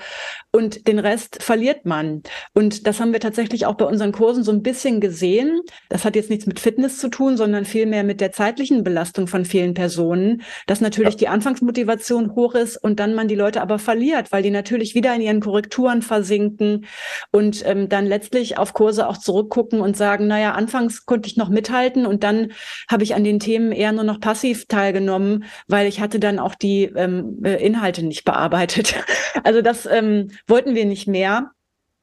Und 0.51 0.88
den 0.88 1.00
Rest 1.00 1.42
verliert 1.42 1.86
man. 1.86 2.22
Und 2.54 2.86
das 2.86 3.00
haben 3.00 3.12
wir 3.12 3.20
tatsächlich 3.20 3.66
auch 3.66 3.75
bei 3.75 3.86
unseren 3.86 4.12
Kursen 4.12 4.44
so 4.44 4.51
ein 4.51 4.62
bisschen 4.62 5.01
gesehen. 5.01 5.62
Das 5.89 6.06
hat 6.06 6.16
jetzt 6.16 6.30
nichts 6.30 6.46
mit 6.46 6.60
Fitness 6.60 7.00
zu 7.00 7.10
tun, 7.10 7.38
sondern 7.38 7.66
vielmehr 7.66 8.04
mit 8.04 8.22
der 8.22 8.32
zeitlichen 8.32 8.84
Belastung 8.84 9.27
von 9.27 9.46
vielen 9.46 9.74
Personen, 9.74 10.44
dass 10.68 10.80
natürlich 10.80 11.13
ja. 11.13 11.20
die 11.20 11.27
Anfangsmotivation 11.27 12.36
hoch 12.36 12.54
ist 12.54 12.77
und 12.77 13.00
dann 13.00 13.16
man 13.16 13.27
die 13.27 13.36
Leute 13.36 13.62
aber 13.62 13.80
verliert, 13.80 14.32
weil 14.32 14.44
die 14.44 14.51
natürlich 14.51 14.94
wieder 14.94 15.13
in 15.16 15.22
ihren 15.22 15.42
Korrekturen 15.42 16.01
versinken 16.01 16.86
und 17.32 17.63
ähm, 17.66 17.89
dann 17.89 18.06
letztlich 18.06 18.58
auf 18.58 18.74
Kurse 18.74 19.08
auch 19.08 19.18
zurückgucken 19.18 19.82
und 19.88 19.96
sagen, 19.96 20.27
naja, 20.27 20.51
anfangs 20.51 21.06
konnte 21.06 21.27
ich 21.27 21.38
noch 21.38 21.48
mithalten 21.48 22.06
und 22.06 22.24
dann 22.24 22.51
habe 22.89 23.03
ich 23.03 23.15
an 23.15 23.24
den 23.24 23.39
Themen 23.39 23.72
eher 23.72 23.94
nur 23.94 24.03
noch 24.03 24.20
passiv 24.20 24.65
teilgenommen, 24.67 25.46
weil 25.67 25.88
ich 25.88 26.01
hatte 26.01 26.20
dann 26.20 26.39
auch 26.39 26.56
die 26.56 26.84
ähm, 26.84 27.39
äh, 27.44 27.56
Inhalte 27.65 28.06
nicht 28.06 28.24
bearbeitet. 28.24 28.96
Also 29.44 29.62
das 29.62 29.86
ähm, 29.86 30.32
wollten 30.48 30.74
wir 30.75 30.86
nicht 30.86 31.08
mehr. 31.08 31.51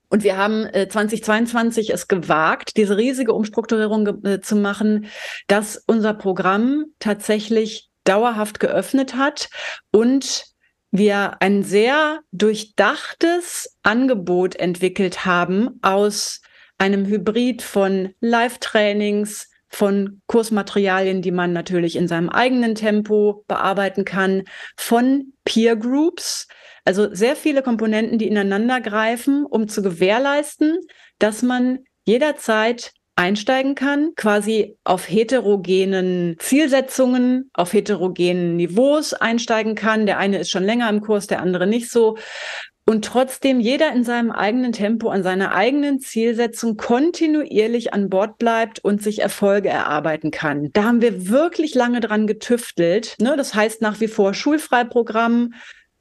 Und 0.09 0.23
wir 0.23 0.39
haben 0.39 0.65
äh, 0.67 0.89
2022 0.89 1.93
es 1.93 2.07
gewagt, 2.09 2.77
diese 2.77 2.97
riesige 2.97 3.35
Umstrukturierung 3.35 4.25
äh, 4.25 4.41
zu 4.41 4.57
machen, 4.57 5.07
dass 5.49 5.83
unser 5.87 6.15
Programm 6.15 6.87
tatsächlich 7.01 7.91
dauerhaft 8.05 8.61
geöffnet 8.61 9.17
hat 9.17 9.51
und 9.91 10.47
wir 10.91 11.43
ein 11.43 11.65
sehr 11.65 12.21
durchdachtes 12.31 13.77
Angebot 13.83 14.55
entwickelt 14.55 15.27
haben 15.27 15.81
aus 15.83 16.41
einem 16.79 17.07
Hybrid 17.07 17.63
von 17.63 18.15
Live-Trainings, 18.21 19.49
von 19.69 20.23
Kursmaterialien, 20.27 21.21
die 21.21 21.33
man 21.33 21.53
natürlich 21.53 21.97
in 21.97 22.07
seinem 22.07 22.29
eigenen 22.29 22.75
Tempo 22.75 23.45
bearbeiten 23.49 24.05
kann, 24.05 24.45
von 24.77 25.33
Peer 25.45 25.77
Groups, 25.77 26.47
also 26.85 27.13
sehr 27.13 27.35
viele 27.35 27.63
Komponenten, 27.63 28.19
die 28.19 28.29
ineinander 28.29 28.81
greifen, 28.81 29.45
um 29.45 29.69
zu 29.69 29.83
gewährleisten, 29.83 30.79
dass 31.19 31.43
man 31.43 31.81
jederzeit 32.05 32.93
einsteigen 33.17 33.75
kann, 33.75 34.15
quasi 34.17 34.77
auf 34.85 35.09
heterogenen 35.09 36.37
Zielsetzungen, 36.39 37.51
auf 37.55 37.73
heterogenen 37.73 38.57
Niveaus 38.57 39.15
einsteigen 39.15 39.75
kann. 39.75 40.07
Der 40.07 40.19
eine 40.19 40.39
ist 40.39 40.51
schon 40.51 40.65
länger 40.65 40.89
im 40.91 41.01
Kurs, 41.01 41.27
der 41.27 41.41
andere 41.41 41.67
nicht 41.67 41.91
so 41.91 42.17
und 42.87 43.05
trotzdem 43.05 43.61
jeder 43.61 43.93
in 43.93 44.05
seinem 44.05 44.31
eigenen 44.31 44.73
Tempo 44.73 45.09
an 45.09 45.23
seiner 45.23 45.55
eigenen 45.55 46.01
Zielsetzung 46.01 46.77
kontinuierlich 46.77 47.95
an 47.95 48.11
Bord 48.11 48.39
bleibt 48.39 48.85
und 48.85 49.03
sich 49.03 49.21
Erfolge 49.21 49.71
erarbeiten 49.71 50.31
kann. 50.31 50.71
Da 50.73 50.85
haben 50.85 51.01
wir 51.01 51.29
wirklich 51.29 51.75
lange 51.75 52.01
dran 52.01 52.27
getüftelt. 52.27 53.17
Ne? 53.21 53.37
Das 53.37 53.55
heißt 53.55 53.81
nach 53.81 54.01
wie 54.01 54.09
vor 54.09 54.35
Schulfreiprogramm. 54.35 55.55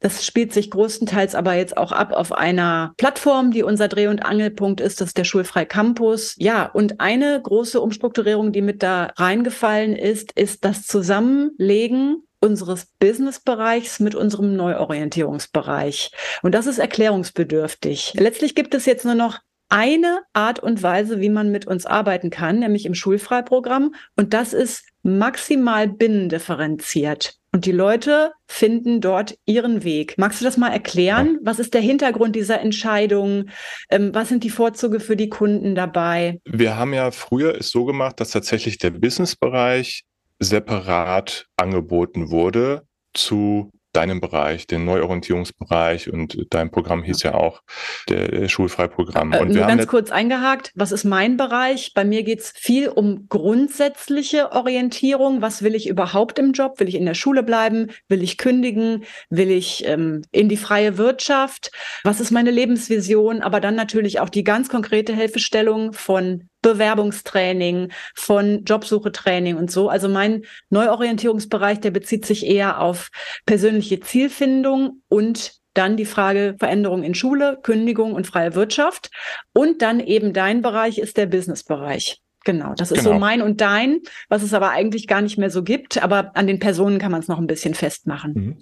Das 0.04 0.26
spielt 0.26 0.52
sich 0.52 0.70
größtenteils 0.70 1.34
aber 1.34 1.54
jetzt 1.54 1.78
auch 1.78 1.90
ab 1.90 2.12
auf 2.12 2.30
einer 2.30 2.92
Plattform, 2.98 3.52
die 3.52 3.62
unser 3.62 3.88
Dreh- 3.88 4.08
und 4.08 4.22
Angelpunkt 4.22 4.82
ist, 4.82 5.00
das 5.00 5.08
ist 5.08 5.16
der 5.16 5.24
Schulfrei 5.24 5.64
Campus. 5.64 6.34
Ja, 6.36 6.66
und 6.66 7.00
eine 7.00 7.40
große 7.42 7.80
Umstrukturierung, 7.80 8.52
die 8.52 8.60
mit 8.60 8.82
da 8.82 9.14
reingefallen 9.16 9.96
ist, 9.96 10.32
ist 10.32 10.66
das 10.66 10.86
Zusammenlegen 10.86 12.22
unseres 12.38 12.84
Businessbereichs 13.00 13.98
mit 13.98 14.14
unserem 14.14 14.54
Neuorientierungsbereich. 14.56 16.12
Und 16.42 16.54
das 16.54 16.66
ist 16.66 16.78
erklärungsbedürftig. 16.78 18.12
Letztlich 18.18 18.54
gibt 18.54 18.74
es 18.74 18.84
jetzt 18.84 19.06
nur 19.06 19.14
noch 19.14 19.38
eine 19.70 20.20
Art 20.34 20.60
und 20.60 20.82
Weise, 20.82 21.22
wie 21.22 21.30
man 21.30 21.50
mit 21.50 21.66
uns 21.66 21.86
arbeiten 21.86 22.28
kann, 22.28 22.58
nämlich 22.58 22.84
im 22.84 22.94
Schulfreiprogramm. 22.94 23.94
Und 24.16 24.34
das 24.34 24.52
ist 24.52 24.84
maximal 25.02 25.88
binnendifferenziert. 25.88 27.38
Und 27.54 27.66
die 27.66 27.72
Leute 27.72 28.32
finden 28.48 29.00
dort 29.00 29.38
ihren 29.46 29.84
Weg. 29.84 30.18
Magst 30.18 30.40
du 30.40 30.44
das 30.44 30.56
mal 30.56 30.72
erklären? 30.72 31.38
Was 31.40 31.60
ist 31.60 31.72
der 31.72 31.82
Hintergrund 31.82 32.34
dieser 32.34 32.60
Entscheidung? 32.60 33.44
Ähm, 33.90 34.12
was 34.12 34.28
sind 34.28 34.42
die 34.42 34.50
Vorzüge 34.50 34.98
für 34.98 35.14
die 35.14 35.28
Kunden 35.28 35.76
dabei? 35.76 36.40
Wir 36.44 36.76
haben 36.76 36.92
ja 36.92 37.12
früher 37.12 37.54
es 37.54 37.70
so 37.70 37.84
gemacht, 37.84 38.18
dass 38.18 38.32
tatsächlich 38.32 38.78
der 38.78 38.90
Businessbereich 38.90 40.02
separat 40.40 41.46
angeboten 41.56 42.32
wurde 42.32 42.88
zu 43.12 43.70
deinem 43.94 44.20
Bereich, 44.20 44.66
den 44.66 44.84
Neuorientierungsbereich 44.84 46.12
und 46.12 46.46
dein 46.50 46.70
Programm 46.70 47.02
hieß 47.02 47.22
ja 47.22 47.34
auch 47.34 47.62
der 48.08 48.48
Schulfreiprogramm. 48.48 49.32
Äh, 49.32 49.54
wir 49.54 49.66
ganz 49.66 49.86
kurz 49.86 50.10
eingehakt, 50.10 50.72
was 50.74 50.92
ist 50.92 51.04
mein 51.04 51.36
Bereich? 51.36 51.92
Bei 51.94 52.04
mir 52.04 52.22
geht's 52.24 52.52
viel 52.56 52.88
um 52.88 53.28
grundsätzliche 53.28 54.52
Orientierung. 54.52 55.42
Was 55.42 55.62
will 55.62 55.74
ich 55.74 55.88
überhaupt 55.88 56.38
im 56.38 56.52
Job? 56.52 56.80
Will 56.80 56.88
ich 56.88 56.96
in 56.96 57.06
der 57.06 57.14
Schule 57.14 57.42
bleiben? 57.42 57.90
Will 58.08 58.22
ich 58.22 58.36
kündigen? 58.36 59.04
Will 59.30 59.50
ich 59.50 59.86
ähm, 59.86 60.22
in 60.32 60.48
die 60.48 60.56
freie 60.56 60.98
Wirtschaft? 60.98 61.70
Was 62.02 62.20
ist 62.20 62.30
meine 62.30 62.50
Lebensvision? 62.50 63.42
Aber 63.42 63.60
dann 63.60 63.74
natürlich 63.74 64.20
auch 64.20 64.28
die 64.28 64.44
ganz 64.44 64.68
konkrete 64.68 65.14
Hilfestellung 65.14 65.92
von 65.92 66.48
Bewerbungstraining, 66.64 67.92
von 68.14 68.64
Jobsuchetraining 68.64 69.56
und 69.56 69.70
so. 69.70 69.88
Also 69.88 70.08
mein 70.08 70.44
Neuorientierungsbereich, 70.70 71.80
der 71.80 71.90
bezieht 71.90 72.24
sich 72.26 72.46
eher 72.46 72.80
auf 72.80 73.10
persönliche 73.46 74.00
Zielfindung 74.00 75.02
und 75.08 75.52
dann 75.74 75.96
die 75.96 76.06
Frage 76.06 76.56
Veränderung 76.58 77.02
in 77.02 77.14
Schule, 77.14 77.58
Kündigung 77.62 78.14
und 78.14 78.26
freie 78.26 78.54
Wirtschaft. 78.54 79.10
Und 79.52 79.82
dann 79.82 80.00
eben 80.00 80.32
dein 80.32 80.62
Bereich 80.62 80.98
ist 80.98 81.16
der 81.16 81.26
Businessbereich. 81.26 82.20
Genau, 82.44 82.74
das 82.74 82.90
ist 82.90 82.98
genau. 82.98 83.14
so 83.14 83.18
mein 83.18 83.42
und 83.42 83.60
dein, 83.60 84.00
was 84.28 84.42
es 84.42 84.54
aber 84.54 84.70
eigentlich 84.70 85.06
gar 85.06 85.22
nicht 85.22 85.38
mehr 85.38 85.50
so 85.50 85.62
gibt. 85.62 86.02
Aber 86.02 86.30
an 86.34 86.46
den 86.46 86.58
Personen 86.58 86.98
kann 86.98 87.10
man 87.10 87.20
es 87.20 87.28
noch 87.28 87.38
ein 87.38 87.46
bisschen 87.46 87.74
festmachen. 87.74 88.32
Mhm. 88.32 88.56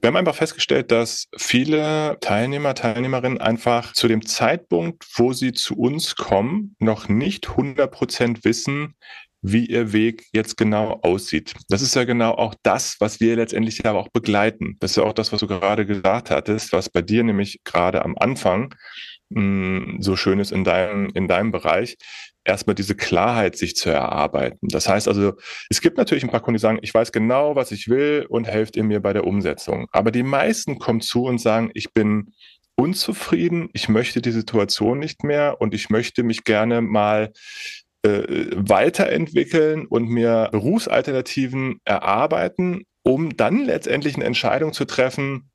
Wir 0.00 0.08
haben 0.08 0.16
einfach 0.16 0.34
festgestellt, 0.34 0.90
dass 0.90 1.28
viele 1.36 2.16
Teilnehmer, 2.20 2.74
Teilnehmerinnen 2.74 3.38
einfach 3.38 3.92
zu 3.92 4.08
dem 4.08 4.24
Zeitpunkt, 4.24 5.04
wo 5.16 5.32
sie 5.32 5.52
zu 5.52 5.76
uns 5.76 6.16
kommen, 6.16 6.76
noch 6.78 7.08
nicht 7.08 7.50
100 7.50 7.90
Prozent 7.90 8.44
wissen, 8.44 8.94
wie 9.42 9.66
ihr 9.66 9.92
Weg 9.92 10.26
jetzt 10.32 10.56
genau 10.56 10.98
aussieht. 11.02 11.54
Das 11.68 11.82
ist 11.82 11.94
ja 11.94 12.04
genau 12.04 12.32
auch 12.32 12.54
das, 12.62 12.96
was 12.98 13.20
wir 13.20 13.36
letztendlich 13.36 13.80
ja 13.84 13.92
auch 13.92 14.08
begleiten. 14.08 14.76
Das 14.80 14.92
ist 14.92 14.96
ja 14.96 15.04
auch 15.04 15.12
das, 15.12 15.32
was 15.32 15.40
du 15.40 15.46
gerade 15.46 15.86
gesagt 15.86 16.30
hattest, 16.30 16.72
was 16.72 16.90
bei 16.90 17.02
dir 17.02 17.22
nämlich 17.22 17.60
gerade 17.64 18.04
am 18.04 18.16
Anfang 18.18 18.74
mh, 19.30 19.40
hm, 19.40 19.96
so 20.00 20.16
schön 20.16 20.40
ist 20.40 20.52
in 20.52 20.64
deinem, 20.64 21.10
in 21.14 21.28
deinem 21.28 21.52
Bereich, 21.52 21.96
erstmal 22.48 22.74
diese 22.74 22.94
Klarheit 22.94 23.56
sich 23.56 23.76
zu 23.76 23.90
erarbeiten. 23.90 24.68
Das 24.68 24.88
heißt 24.88 25.06
also, 25.06 25.34
es 25.70 25.80
gibt 25.80 25.98
natürlich 25.98 26.24
ein 26.24 26.30
paar 26.30 26.40
Kunden, 26.40 26.56
die 26.56 26.62
sagen, 26.62 26.78
ich 26.82 26.94
weiß 26.94 27.12
genau, 27.12 27.54
was 27.54 27.70
ich 27.70 27.88
will 27.88 28.26
und 28.28 28.48
helft 28.48 28.76
ihr 28.76 28.84
mir 28.84 29.00
bei 29.00 29.12
der 29.12 29.26
Umsetzung. 29.26 29.86
Aber 29.92 30.10
die 30.10 30.22
meisten 30.22 30.78
kommen 30.78 31.00
zu 31.00 31.24
und 31.24 31.38
sagen, 31.38 31.70
ich 31.74 31.92
bin 31.92 32.32
unzufrieden, 32.74 33.68
ich 33.74 33.88
möchte 33.88 34.22
die 34.22 34.30
Situation 34.30 34.98
nicht 34.98 35.24
mehr 35.24 35.60
und 35.60 35.74
ich 35.74 35.90
möchte 35.90 36.22
mich 36.22 36.44
gerne 36.44 36.80
mal 36.80 37.32
äh, 38.02 38.22
weiterentwickeln 38.54 39.86
und 39.86 40.08
mir 40.08 40.48
Berufsalternativen 40.52 41.80
erarbeiten, 41.84 42.84
um 43.02 43.36
dann 43.36 43.64
letztendlich 43.64 44.14
eine 44.14 44.24
Entscheidung 44.24 44.72
zu 44.72 44.84
treffen, 44.84 45.47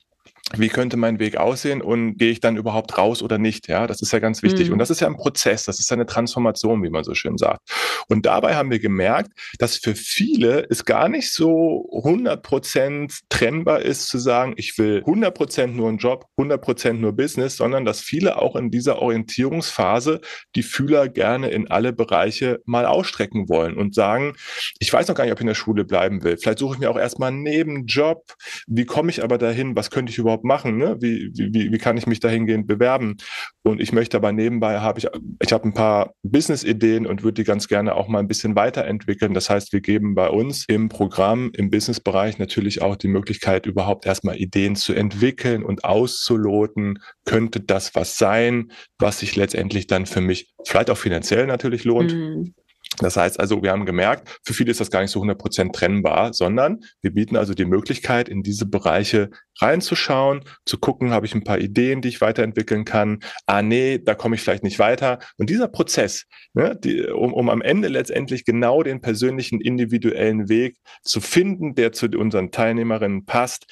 wie 0.57 0.69
könnte 0.69 0.97
mein 0.97 1.19
Weg 1.19 1.37
aussehen 1.37 1.81
und 1.81 2.17
gehe 2.17 2.31
ich 2.31 2.39
dann 2.39 2.57
überhaupt 2.57 2.97
raus 2.97 3.23
oder 3.23 3.37
nicht? 3.37 3.67
Ja, 3.67 3.87
das 3.87 4.01
ist 4.01 4.13
ja 4.13 4.19
ganz 4.19 4.43
wichtig. 4.43 4.67
Mhm. 4.67 4.73
Und 4.73 4.79
das 4.79 4.89
ist 4.89 4.99
ja 4.99 5.07
ein 5.07 5.17
Prozess, 5.17 5.65
das 5.65 5.79
ist 5.79 5.91
eine 5.91 6.05
Transformation, 6.05 6.83
wie 6.83 6.89
man 6.89 7.03
so 7.03 7.15
schön 7.15 7.37
sagt. 7.37 7.61
Und 8.07 8.25
dabei 8.25 8.55
haben 8.55 8.69
wir 8.69 8.79
gemerkt, 8.79 9.31
dass 9.57 9.77
für 9.77 9.95
viele 9.95 10.67
es 10.69 10.85
gar 10.85 11.09
nicht 11.09 11.31
so 11.33 11.89
100 12.03 12.43
Prozent 12.43 13.19
trennbar 13.29 13.81
ist 13.81 14.07
zu 14.07 14.19
sagen, 14.19 14.53
ich 14.57 14.77
will 14.77 14.99
100 14.99 15.33
Prozent 15.33 15.75
nur 15.75 15.89
einen 15.89 15.97
Job, 15.97 16.25
100 16.37 16.61
Prozent 16.61 17.01
nur 17.01 17.13
Business, 17.13 17.57
sondern 17.57 17.85
dass 17.85 18.01
viele 18.01 18.37
auch 18.39 18.55
in 18.55 18.69
dieser 18.69 19.01
Orientierungsphase 19.01 20.21
die 20.55 20.63
Fühler 20.63 21.09
gerne 21.09 21.49
in 21.49 21.69
alle 21.69 21.93
Bereiche 21.93 22.61
mal 22.65 22.85
ausstrecken 22.85 23.49
wollen 23.49 23.75
und 23.75 23.95
sagen, 23.95 24.35
ich 24.79 24.93
weiß 24.93 25.07
noch 25.07 25.15
gar 25.15 25.23
nicht, 25.23 25.33
ob 25.33 25.39
ich 25.39 25.43
in 25.43 25.47
der 25.47 25.55
Schule 25.55 25.83
bleiben 25.83 26.23
will. 26.23 26.37
Vielleicht 26.37 26.59
suche 26.59 26.75
ich 26.75 26.79
mir 26.79 26.91
auch 26.91 26.99
erstmal 26.99 27.29
einen 27.29 27.41
Nebenjob. 27.41 28.33
Wie 28.67 28.85
komme 28.85 29.09
ich 29.09 29.23
aber 29.23 29.37
dahin? 29.37 29.75
Was 29.75 29.89
könnte 29.89 30.11
ich 30.11 30.17
überhaupt 30.17 30.42
überhaupt 30.43 30.65
machen? 30.65 30.77
Ne? 30.77 30.97
Wie, 30.99 31.31
wie, 31.33 31.71
wie 31.71 31.77
kann 31.77 31.97
ich 31.97 32.07
mich 32.07 32.19
dahingehend 32.19 32.67
bewerben? 32.67 33.17
Und 33.63 33.81
ich 33.81 33.91
möchte 33.91 34.17
aber 34.17 34.31
nebenbei 34.31 34.79
habe 34.79 34.99
ich, 34.99 35.07
ich 35.39 35.53
habe 35.53 35.67
ein 35.67 35.73
paar 35.73 36.13
Business-Ideen 36.23 37.05
und 37.07 37.23
würde 37.23 37.35
die 37.35 37.43
ganz 37.43 37.67
gerne 37.67 37.95
auch 37.95 38.07
mal 38.07 38.19
ein 38.19 38.27
bisschen 38.27 38.55
weiterentwickeln. 38.55 39.33
Das 39.33 39.49
heißt, 39.49 39.73
wir 39.73 39.81
geben 39.81 40.15
bei 40.15 40.29
uns 40.29 40.65
im 40.67 40.89
Programm, 40.89 41.51
im 41.55 41.69
Business-Bereich 41.69 42.37
natürlich 42.37 42.81
auch 42.81 42.95
die 42.95 43.07
Möglichkeit, 43.07 43.65
überhaupt 43.65 44.05
erstmal 44.05 44.37
Ideen 44.37 44.75
zu 44.75 44.93
entwickeln 44.93 45.63
und 45.63 45.83
auszuloten. 45.83 46.99
Könnte 47.25 47.61
das 47.61 47.95
was 47.95 48.17
sein, 48.17 48.71
was 48.99 49.19
sich 49.19 49.35
letztendlich 49.35 49.87
dann 49.87 50.05
für 50.05 50.21
mich 50.21 50.53
vielleicht 50.65 50.89
auch 50.89 50.97
finanziell 50.97 51.47
natürlich 51.47 51.83
lohnt? 51.83 52.13
Mhm. 52.13 52.53
Das 52.99 53.17
heißt 53.17 53.39
also, 53.39 53.63
wir 53.63 53.71
haben 53.71 53.85
gemerkt, 53.85 54.39
für 54.43 54.53
viele 54.53 54.71
ist 54.71 54.79
das 54.79 54.91
gar 54.91 55.01
nicht 55.01 55.11
so 55.11 55.21
100% 55.21 55.71
trennbar, 55.71 56.33
sondern 56.33 56.81
wir 57.01 57.11
bieten 57.11 57.35
also 57.35 57.53
die 57.53 57.65
Möglichkeit, 57.65 58.29
in 58.29 58.43
diese 58.43 58.65
Bereiche 58.65 59.29
reinzuschauen, 59.59 60.43
zu 60.65 60.77
gucken, 60.77 61.11
habe 61.11 61.25
ich 61.25 61.35
ein 61.35 61.43
paar 61.43 61.59
Ideen, 61.59 62.01
die 62.01 62.09
ich 62.09 62.21
weiterentwickeln 62.21 62.85
kann. 62.85 63.19
Ah, 63.45 63.61
nee, 63.61 63.99
da 63.99 64.15
komme 64.15 64.35
ich 64.35 64.41
vielleicht 64.41 64.63
nicht 64.63 64.79
weiter. 64.79 65.19
Und 65.37 65.49
dieser 65.49 65.67
Prozess, 65.67 66.25
ne, 66.53 66.77
die, 66.81 67.03
um, 67.07 67.33
um 67.33 67.49
am 67.49 67.61
Ende 67.61 67.87
letztendlich 67.87 68.45
genau 68.45 68.83
den 68.83 69.01
persönlichen, 69.01 69.61
individuellen 69.61 70.49
Weg 70.49 70.77
zu 71.03 71.21
finden, 71.21 71.75
der 71.75 71.91
zu 71.91 72.07
unseren 72.07 72.51
Teilnehmerinnen 72.51 73.25
passt, 73.25 73.65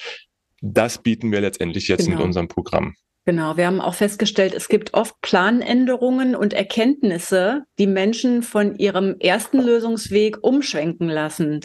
das 0.60 1.02
bieten 1.02 1.32
wir 1.32 1.40
letztendlich 1.40 1.88
jetzt 1.88 2.04
genau. 2.04 2.18
mit 2.18 2.26
unserem 2.26 2.48
Programm. 2.48 2.94
Genau, 3.24 3.56
wir 3.56 3.66
haben 3.66 3.80
auch 3.80 3.94
festgestellt, 3.94 4.52
es 4.52 4.68
gibt 4.68 4.94
oft 4.94 5.20
Planänderungen 5.20 6.34
und 6.34 6.52
Erkenntnisse, 6.52 7.62
die 7.78 7.86
Menschen 7.86 8.42
von 8.42 8.74
ihrem 8.74 9.14
ersten 9.20 9.60
Lösungsweg 9.60 10.38
umschwenken 10.42 11.08
lassen. 11.08 11.60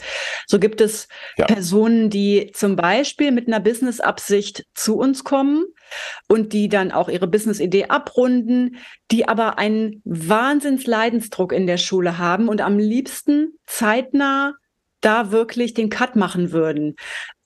So 0.46 0.60
gibt 0.60 0.82
es 0.82 1.08
ja. 1.36 1.46
Personen, 1.46 2.12
die 2.12 2.52
zum 2.54 2.76
Beispiel 2.76 3.32
mit 3.32 3.48
einer 3.48 3.60
Business-Absicht 3.60 4.66
zu 4.76 4.98
uns 4.98 5.24
kommen 5.24 5.66
und 6.28 6.54
die 6.54 6.70
dann 6.70 6.92
auch 6.92 7.10
ihre 7.10 7.28
Business-Idee 7.28 7.86
abrunden, 7.86 8.78
die 9.10 9.28
aber 9.28 9.58
einen 9.58 10.04
Wahnsinnsleidensdruck 10.06 11.54
in 11.54 11.66
der 11.66 11.78
Schule 11.78 12.20
haben 12.20 12.50
und 12.50 12.62
am 12.62 12.78
liebsten 12.78 13.58
zeitnah 13.66 14.54
da 15.02 15.32
wirklich 15.32 15.74
den 15.74 15.90
Cut 15.90 16.16
machen 16.16 16.52
würden. 16.52 16.96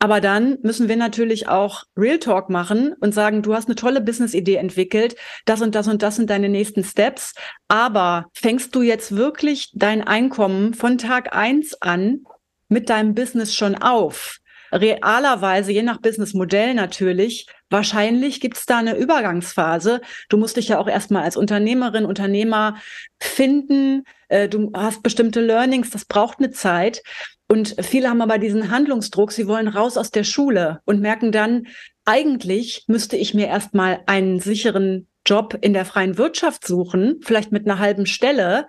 Aber 0.01 0.19
dann 0.19 0.57
müssen 0.63 0.89
wir 0.89 0.95
natürlich 0.95 1.47
auch 1.47 1.83
Real 1.95 2.17
Talk 2.17 2.49
machen 2.49 2.95
und 3.01 3.13
sagen, 3.13 3.43
du 3.43 3.53
hast 3.53 3.67
eine 3.67 3.75
tolle 3.75 4.01
Business-Idee 4.01 4.55
entwickelt, 4.55 5.15
das 5.45 5.61
und 5.61 5.75
das 5.75 5.87
und 5.87 6.01
das 6.01 6.15
sind 6.15 6.31
deine 6.31 6.49
nächsten 6.49 6.83
Steps. 6.83 7.35
Aber 7.67 8.25
fängst 8.33 8.73
du 8.73 8.81
jetzt 8.81 9.15
wirklich 9.15 9.69
dein 9.75 10.01
Einkommen 10.01 10.73
von 10.73 10.97
Tag 10.97 11.35
eins 11.35 11.79
an 11.83 12.23
mit 12.67 12.89
deinem 12.89 13.13
Business 13.13 13.53
schon 13.53 13.75
auf? 13.75 14.40
Realerweise, 14.71 15.71
je 15.71 15.83
nach 15.83 15.99
Businessmodell 15.99 16.73
natürlich, 16.73 17.47
wahrscheinlich 17.69 18.39
gibt 18.39 18.57
es 18.57 18.65
da 18.65 18.77
eine 18.77 18.95
Übergangsphase. 18.95 20.01
Du 20.29 20.37
musst 20.37 20.57
dich 20.57 20.69
ja 20.69 20.79
auch 20.79 20.87
erstmal 20.87 21.23
als 21.23 21.37
Unternehmerin, 21.37 22.05
Unternehmer 22.05 22.77
finden. 23.19 24.03
Äh, 24.29 24.47
du 24.47 24.71
hast 24.73 25.03
bestimmte 25.03 25.41
Learnings, 25.41 25.89
das 25.89 26.05
braucht 26.05 26.39
eine 26.39 26.51
Zeit. 26.51 27.03
Und 27.47 27.75
viele 27.81 28.09
haben 28.09 28.21
aber 28.21 28.37
diesen 28.37 28.71
Handlungsdruck, 28.71 29.33
sie 29.33 29.45
wollen 29.45 29.67
raus 29.67 29.97
aus 29.97 30.09
der 30.09 30.23
Schule 30.23 30.79
und 30.85 31.01
merken 31.01 31.33
dann, 31.33 31.67
eigentlich 32.05 32.85
müsste 32.87 33.17
ich 33.17 33.33
mir 33.33 33.47
erstmal 33.47 34.01
einen 34.05 34.39
sicheren 34.39 35.07
Job 35.25 35.57
in 35.61 35.73
der 35.73 35.85
freien 35.85 36.17
Wirtschaft 36.17 36.65
suchen, 36.65 37.19
vielleicht 37.21 37.51
mit 37.51 37.65
einer 37.65 37.79
halben 37.79 38.05
Stelle 38.05 38.67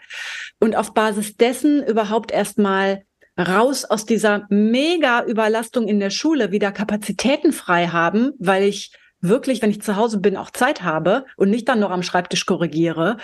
und 0.60 0.76
auf 0.76 0.94
Basis 0.94 1.36
dessen 1.36 1.82
überhaupt 1.82 2.32
erstmal 2.32 3.04
raus 3.38 3.84
aus 3.84 4.04
dieser 4.04 4.46
mega 4.50 5.24
Überlastung 5.24 5.88
in 5.88 6.00
der 6.00 6.10
Schule 6.10 6.52
wieder 6.52 6.72
Kapazitäten 6.72 7.52
frei 7.52 7.88
haben, 7.88 8.32
weil 8.38 8.64
ich 8.64 8.92
wirklich, 9.20 9.62
wenn 9.62 9.70
ich 9.70 9.80
zu 9.80 9.96
Hause 9.96 10.18
bin, 10.18 10.36
auch 10.36 10.50
Zeit 10.50 10.82
habe 10.82 11.24
und 11.36 11.48
nicht 11.48 11.68
dann 11.68 11.80
noch 11.80 11.90
am 11.90 12.02
Schreibtisch 12.02 12.44
korrigiere, 12.44 13.16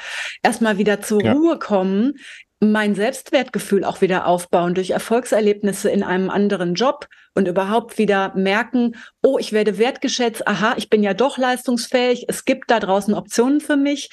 erstmal 0.43 0.79
wieder 0.79 1.01
zur 1.01 1.23
ja. 1.23 1.33
Ruhe 1.33 1.59
kommen, 1.59 2.15
mein 2.61 2.95
Selbstwertgefühl 2.95 3.85
auch 3.85 4.01
wieder 4.01 4.27
aufbauen 4.27 4.75
durch 4.75 4.91
Erfolgserlebnisse 4.91 5.91
in 5.91 6.03
einem 6.03 6.29
anderen 6.29 6.75
Job 6.75 7.07
und 7.35 7.47
überhaupt 7.47 7.99
wieder 7.99 8.33
merken, 8.35 8.97
oh, 9.23 9.39
ich 9.39 9.53
werde 9.53 9.79
wertgeschätzt, 9.79 10.47
aha, 10.49 10.75
ich 10.77 10.91
bin 10.91 11.05
ja 11.05 11.15
doch 11.15 11.39
leistungsfähig, 11.39 12.25
es 12.29 12.45
gibt 12.45 12.71
da 12.71 12.81
draußen 12.81 13.15
Optionen 13.15 13.61
für 13.61 13.77
mich. 13.77 14.11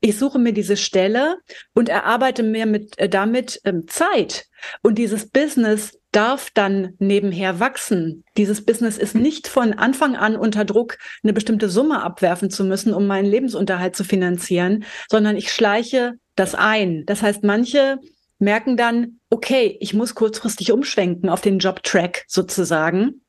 Ich 0.00 0.18
suche 0.18 0.40
mir 0.40 0.52
diese 0.52 0.76
Stelle 0.76 1.36
und 1.72 1.88
erarbeite 1.88 2.42
mir 2.42 2.66
mit, 2.66 2.98
äh, 2.98 3.08
damit 3.08 3.60
ähm, 3.64 3.86
Zeit. 3.86 4.46
Und 4.82 4.96
dieses 4.96 5.30
Business 5.30 5.96
darf 6.10 6.50
dann 6.54 6.94
nebenher 6.98 7.60
wachsen. 7.60 8.24
Dieses 8.36 8.64
Business 8.64 8.98
ist 8.98 9.14
nicht 9.14 9.46
von 9.46 9.72
Anfang 9.72 10.16
an 10.16 10.36
unter 10.36 10.64
Druck, 10.64 10.96
eine 11.22 11.32
bestimmte 11.32 11.68
Summe 11.68 12.02
abwerfen 12.02 12.50
zu 12.50 12.64
müssen, 12.64 12.94
um 12.94 13.06
meinen 13.06 13.26
Lebensunterhalt 13.26 13.94
zu 13.94 14.04
finanzieren, 14.04 14.84
sondern 15.08 15.36
ich 15.36 15.52
schleiche 15.52 16.14
das 16.36 16.54
ein. 16.54 17.04
Das 17.06 17.22
heißt, 17.22 17.44
manche 17.44 17.98
merken 18.38 18.76
dann, 18.76 19.20
okay, 19.30 19.76
ich 19.80 19.94
muss 19.94 20.14
kurzfristig 20.14 20.72
umschwenken 20.72 21.28
auf 21.28 21.40
den 21.40 21.58
Jobtrack 21.58 22.24
sozusagen. 22.28 23.22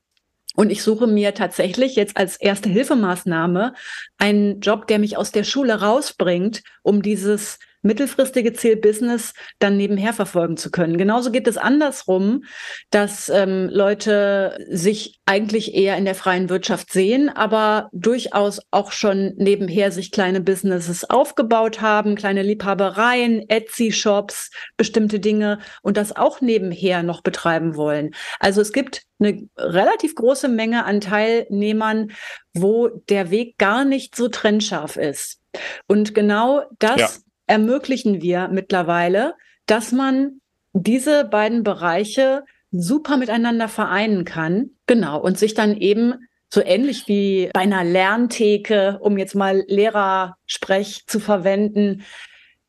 Und 0.56 0.70
ich 0.70 0.84
suche 0.84 1.06
mir 1.06 1.34
tatsächlich 1.34 1.96
jetzt 1.96 2.16
als 2.16 2.38
erste 2.38 2.70
Hilfemaßnahme 2.70 3.74
einen 4.18 4.62
Job, 4.62 4.88
der 4.88 5.00
mich 5.00 5.18
aus 5.18 5.32
der 5.32 5.44
Schule 5.44 5.82
rausbringt, 5.82 6.64
um 6.82 7.02
dieses 7.02 7.60
mittelfristige 7.86 8.52
Ziel 8.54 8.76
Business 8.76 9.34
dann 9.60 9.78
nebenher 9.78 10.12
verfolgen 10.12 10.58
zu 10.58 10.72
können. 10.72 10.98
Genauso 10.98 11.32
geht 11.32 11.48
es 11.48 11.58
andersrum, 11.58 12.44
dass 12.90 13.30
ähm, 13.30 13.70
Leute 13.72 14.58
sich 14.70 15.20
eigentlich 15.26 15.76
eher 15.76 15.96
in 15.96 16.06
der 16.06 16.16
freien 16.16 16.50
Wirtschaft 16.50 16.92
sehen, 16.92 17.30
aber 17.30 17.90
durchaus 17.94 18.60
auch 18.72 18.92
schon 18.92 19.34
nebenher 19.38 19.92
sich 19.92 20.12
kleine 20.12 20.42
Businesses 20.42 21.08
aufgebaut 21.10 21.80
haben, 21.80 22.16
kleine 22.16 22.42
Liebhabereien, 22.42 23.48
Etsy-Shops, 23.48 24.50
bestimmte 24.78 25.20
Dinge 25.20 25.60
und 25.84 25.96
das 25.96 26.16
auch 26.16 26.42
nebenher 26.42 27.04
noch 27.04 27.22
betreiben 27.22 27.76
wollen. 27.76 28.12
Also 28.40 28.62
es 28.62 28.74
gibt 28.74 29.04
eine 29.20 29.48
relativ 29.58 30.16
große 30.16 30.48
Menge 30.48 30.86
an 30.86 31.02
Teilnehmern, 31.02 32.12
wo 32.54 32.88
der 32.88 33.30
Weg 33.30 33.58
gar 33.58 33.86
nicht 33.86 34.16
so 34.16 34.28
trennscharf 34.28 34.98
ist. 34.98 35.40
Und 35.88 36.14
genau 36.14 36.64
das 36.80 37.00
ja 37.00 37.25
ermöglichen 37.48 38.22
wir 38.22 38.48
mittlerweile, 38.48 39.36
dass 39.66 39.92
man 39.92 40.42
diese 40.74 41.26
beiden 41.26 41.64
Bereiche 41.64 42.44
super 42.72 43.18
miteinander 43.18 43.68
vereinen 43.68 44.26
kann. 44.26 44.72
Genau. 44.88 45.20
Und 45.20 45.38
sich 45.38 45.54
dann 45.54 45.78
eben 45.78 46.16
so 46.50 46.62
ähnlich 46.64 47.08
wie 47.08 47.50
bei 47.54 47.62
einer 47.62 47.84
Lerntheke, 47.84 49.00
um 49.02 49.18
jetzt 49.18 49.36
mal 49.36 49.64
Lehrersprech 49.68 51.06
zu 51.08 51.20
verwenden, 51.20 52.04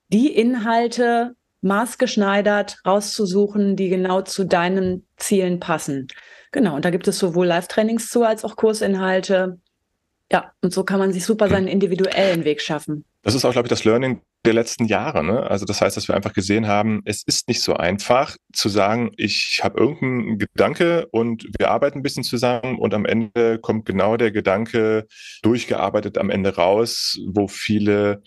die 0.09 0.35
Inhalte 0.35 1.35
maßgeschneidert 1.63 2.79
rauszusuchen, 2.87 3.77
die 3.77 3.89
genau 3.89 4.23
zu 4.23 4.45
deinen 4.45 5.07
Zielen 5.17 5.61
passen. 5.61 6.09
Genau. 6.53 6.77
Und 6.77 6.85
da 6.85 6.91
gibt 6.91 7.09
es 7.09 7.19
sowohl 7.19 7.47
Live-Trainings 7.47 8.09
zu 8.09 8.23
als 8.23 8.45
auch 8.45 8.57
Kursinhalte. 8.57 9.59
Ja, 10.31 10.53
und 10.63 10.73
so 10.73 10.85
kann 10.85 10.99
man 10.99 11.13
sich 11.13 11.25
super 11.25 11.49
seinen 11.49 11.69
individuellen 11.69 12.45
Weg 12.45 12.61
schaffen. 12.61 13.05
Das 13.23 13.35
ist 13.35 13.45
auch, 13.45 13.53
glaube 13.53 13.67
ich, 13.67 13.71
das 13.71 13.85
Learning 13.85 14.21
der 14.47 14.55
letzten 14.55 14.87
Jahre. 14.87 15.25
Ne? 15.25 15.43
Also 15.51 15.67
das 15.67 15.81
heißt, 15.81 15.97
dass 15.97 16.09
wir 16.09 16.15
einfach 16.15 16.33
gesehen 16.33 16.67
haben, 16.67 17.03
es 17.05 17.23
ist 17.25 17.49
nicht 17.49 17.61
so 17.61 17.75
einfach 17.75 18.37
zu 18.53 18.69
sagen, 18.69 19.11
ich 19.17 19.61
habe 19.63 19.79
irgendeinen 19.79 20.39
Gedanke 20.39 21.07
und 21.11 21.47
wir 21.59 21.71
arbeiten 21.71 21.99
ein 21.99 22.03
bisschen 22.03 22.25
zusammen 22.25 22.79
und 22.79 22.95
am 22.95 23.05
Ende 23.05 23.59
kommt 23.59 23.85
genau 23.87 24.17
der 24.17 24.31
Gedanke 24.31 25.07
durchgearbeitet 25.43 26.19
am 26.19 26.31
Ende 26.31 26.55
raus, 26.55 27.19
wo 27.27 27.49
viele 27.49 28.23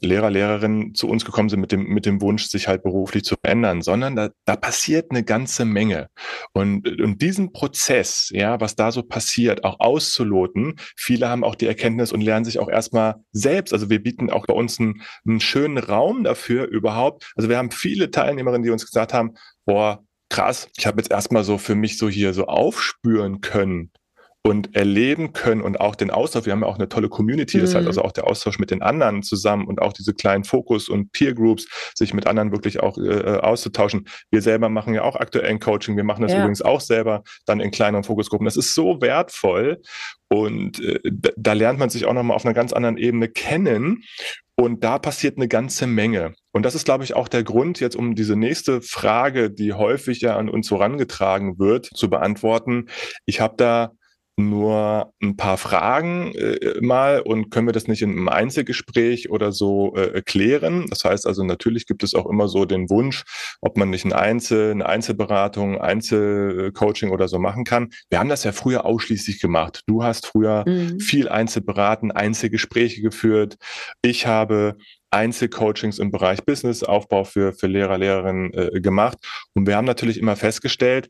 Lehrer, 0.00 0.30
Lehrerinnen 0.30 0.94
zu 0.94 1.08
uns 1.08 1.24
gekommen 1.24 1.48
sind 1.48 1.60
mit 1.60 1.72
dem, 1.72 1.84
mit 1.84 2.06
dem 2.06 2.20
Wunsch, 2.20 2.46
sich 2.46 2.68
halt 2.68 2.82
beruflich 2.82 3.24
zu 3.24 3.36
verändern, 3.42 3.82
sondern 3.82 4.16
da, 4.16 4.30
da 4.44 4.56
passiert 4.56 5.10
eine 5.10 5.24
ganze 5.24 5.64
Menge. 5.64 6.08
Und, 6.52 7.00
und 7.00 7.22
diesen 7.22 7.52
Prozess, 7.52 8.30
ja, 8.32 8.60
was 8.60 8.76
da 8.76 8.92
so 8.92 9.02
passiert, 9.02 9.64
auch 9.64 9.80
auszuloten, 9.80 10.74
viele 10.96 11.28
haben 11.28 11.44
auch 11.44 11.54
die 11.54 11.66
Erkenntnis 11.66 12.12
und 12.12 12.20
lernen 12.20 12.44
sich 12.44 12.58
auch 12.58 12.68
erstmal 12.68 13.16
selbst. 13.32 13.72
Also 13.72 13.90
wir 13.90 14.02
bieten 14.02 14.30
auch 14.30 14.46
bei 14.46 14.54
uns 14.54 14.78
einen, 14.78 15.02
einen 15.26 15.40
schönen 15.40 15.78
Raum 15.78 16.24
dafür 16.24 16.66
überhaupt. 16.66 17.32
Also 17.36 17.48
wir 17.48 17.56
haben 17.56 17.70
viele 17.70 18.10
Teilnehmerinnen, 18.10 18.62
die 18.62 18.70
uns 18.70 18.86
gesagt 18.86 19.12
haben, 19.14 19.34
boah, 19.64 20.04
krass, 20.28 20.68
ich 20.76 20.86
habe 20.86 21.00
jetzt 21.00 21.10
erstmal 21.10 21.44
so 21.44 21.58
für 21.58 21.74
mich 21.74 21.96
so 21.96 22.08
hier 22.08 22.34
so 22.34 22.46
aufspüren 22.46 23.40
können, 23.40 23.92
und 24.46 24.76
erleben 24.76 25.32
können 25.32 25.62
und 25.62 25.80
auch 25.80 25.94
den 25.94 26.10
Austausch. 26.10 26.44
Wir 26.44 26.52
haben 26.52 26.60
ja 26.60 26.66
auch 26.66 26.76
eine 26.76 26.88
tolle 26.88 27.08
Community, 27.08 27.58
das 27.58 27.74
heißt 27.74 27.84
mhm. 27.84 27.88
also 27.88 28.02
auch 28.02 28.12
der 28.12 28.26
Austausch 28.26 28.58
mit 28.58 28.70
den 28.70 28.82
anderen 28.82 29.22
zusammen 29.22 29.66
und 29.66 29.80
auch 29.80 29.94
diese 29.94 30.12
kleinen 30.12 30.44
Fokus- 30.44 30.90
und 30.90 31.12
Peer-Groups, 31.12 31.66
sich 31.94 32.12
mit 32.12 32.26
anderen 32.26 32.52
wirklich 32.52 32.80
auch 32.80 32.98
äh, 32.98 33.02
äh, 33.02 33.40
auszutauschen. 33.40 34.06
Wir 34.30 34.42
selber 34.42 34.68
machen 34.68 34.92
ja 34.92 35.02
auch 35.02 35.16
aktuell 35.16 35.48
ein 35.48 35.60
Coaching. 35.60 35.96
Wir 35.96 36.04
machen 36.04 36.20
das 36.20 36.32
ja. 36.32 36.40
übrigens 36.40 36.60
auch 36.60 36.82
selber 36.82 37.22
dann 37.46 37.60
in 37.60 37.70
kleineren 37.70 38.04
Fokusgruppen. 38.04 38.44
Das 38.44 38.58
ist 38.58 38.74
so 38.74 39.00
wertvoll 39.00 39.80
und 40.28 40.78
äh, 40.80 41.00
da 41.36 41.54
lernt 41.54 41.78
man 41.78 41.88
sich 41.88 42.04
auch 42.04 42.12
nochmal 42.12 42.36
auf 42.36 42.44
einer 42.44 42.54
ganz 42.54 42.74
anderen 42.74 42.98
Ebene 42.98 43.28
kennen. 43.28 44.04
Und 44.56 44.84
da 44.84 45.00
passiert 45.00 45.36
eine 45.36 45.48
ganze 45.48 45.88
Menge. 45.88 46.34
Und 46.52 46.64
das 46.64 46.76
ist, 46.76 46.84
glaube 46.84 47.02
ich, 47.02 47.14
auch 47.14 47.26
der 47.26 47.42
Grund, 47.42 47.80
jetzt 47.80 47.96
um 47.96 48.14
diese 48.14 48.36
nächste 48.36 48.82
Frage, 48.82 49.50
die 49.50 49.72
häufig 49.72 50.20
ja 50.20 50.36
an 50.36 50.48
uns 50.48 50.70
herangetragen 50.70 51.58
wird, 51.58 51.86
zu 51.86 52.08
beantworten. 52.08 52.86
Ich 53.26 53.40
habe 53.40 53.54
da 53.56 53.92
nur 54.36 55.12
ein 55.22 55.36
paar 55.36 55.58
Fragen 55.58 56.34
äh, 56.34 56.80
mal 56.80 57.20
und 57.20 57.50
können 57.50 57.68
wir 57.68 57.72
das 57.72 57.86
nicht 57.86 58.02
in 58.02 58.10
einem 58.10 58.28
Einzelgespräch 58.28 59.30
oder 59.30 59.52
so 59.52 59.94
äh, 59.94 60.22
klären. 60.22 60.86
Das 60.90 61.04
heißt 61.04 61.26
also, 61.26 61.44
natürlich 61.44 61.86
gibt 61.86 62.02
es 62.02 62.14
auch 62.14 62.26
immer 62.26 62.48
so 62.48 62.64
den 62.64 62.90
Wunsch, 62.90 63.24
ob 63.60 63.76
man 63.76 63.90
nicht 63.90 64.04
ein 64.04 64.12
Einzel, 64.12 64.72
eine 64.72 64.86
Einzelberatung, 64.86 65.80
Einzelcoaching 65.80 67.10
oder 67.10 67.28
so 67.28 67.38
machen 67.38 67.64
kann. 67.64 67.90
Wir 68.10 68.18
haben 68.18 68.28
das 68.28 68.44
ja 68.44 68.52
früher 68.52 68.84
ausschließlich 68.84 69.40
gemacht. 69.40 69.82
Du 69.86 70.02
hast 70.02 70.26
früher 70.26 70.64
mhm. 70.66 70.98
viel 70.98 71.28
Einzelberaten, 71.28 72.10
Einzelgespräche 72.10 73.02
geführt. 73.02 73.56
Ich 74.02 74.26
habe 74.26 74.76
Einzelcoachings 75.14 76.00
im 76.00 76.10
Bereich 76.10 76.44
Businessaufbau 76.44 77.22
für, 77.22 77.52
für 77.52 77.68
Lehrer, 77.68 77.98
Lehrerinnen 77.98 78.52
äh, 78.52 78.80
gemacht. 78.80 79.18
Und 79.54 79.68
wir 79.68 79.76
haben 79.76 79.84
natürlich 79.84 80.18
immer 80.18 80.34
festgestellt, 80.34 81.08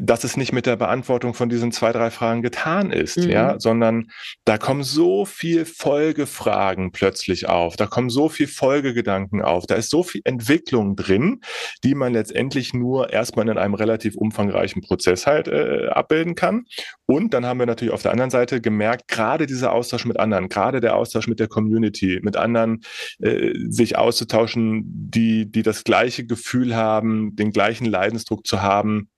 dass 0.00 0.24
es 0.24 0.36
nicht 0.36 0.52
mit 0.52 0.66
der 0.66 0.76
Beantwortung 0.76 1.34
von 1.34 1.48
diesen 1.48 1.72
zwei, 1.72 1.92
drei 1.92 2.10
Fragen 2.10 2.42
getan 2.42 2.90
ist, 2.90 3.18
mhm. 3.18 3.30
ja, 3.30 3.58
sondern 3.58 4.10
da 4.44 4.58
kommen 4.58 4.82
so 4.82 5.24
viel 5.24 5.64
Folgefragen 5.64 6.92
plötzlich 6.92 7.48
auf, 7.48 7.76
da 7.76 7.86
kommen 7.86 8.08
so 8.08 8.28
viel 8.28 8.46
Folgegedanken 8.46 9.42
auf, 9.42 9.66
da 9.66 9.74
ist 9.74 9.90
so 9.90 10.02
viel 10.02 10.22
Entwicklung 10.24 10.96
drin, 10.96 11.40
die 11.84 11.94
man 11.94 12.12
letztendlich 12.12 12.74
nur 12.74 13.12
erstmal 13.12 13.48
in 13.48 13.58
einem 13.58 13.74
relativ 13.74 14.16
umfangreichen 14.16 14.82
Prozess 14.82 15.26
halt 15.26 15.48
äh, 15.48 15.88
abbilden 15.88 16.34
kann. 16.34 16.64
Und 17.06 17.34
dann 17.34 17.44
haben 17.44 17.58
wir 17.58 17.66
natürlich 17.66 17.94
auf 17.94 18.02
der 18.02 18.12
anderen 18.12 18.30
Seite 18.30 18.60
gemerkt, 18.60 19.08
gerade 19.08 19.46
dieser 19.46 19.72
Austausch 19.72 20.06
mit 20.06 20.18
anderen, 20.18 20.48
gerade 20.48 20.80
der 20.80 20.96
Austausch 20.96 21.28
mit 21.28 21.40
der 21.40 21.48
Community, 21.48 22.20
mit 22.22 22.36
anderen 22.36 22.82
äh, 23.20 23.52
sich 23.68 23.96
auszutauschen, 23.96 24.82
die, 24.86 25.50
die 25.50 25.62
das 25.62 25.84
gleiche 25.84 26.26
Gefühl 26.26 26.74
haben, 26.74 27.36
den 27.36 27.50
gleichen 27.52 27.84
Leidensdruck 27.84 28.46
zu 28.46 28.62
haben, 28.62 29.08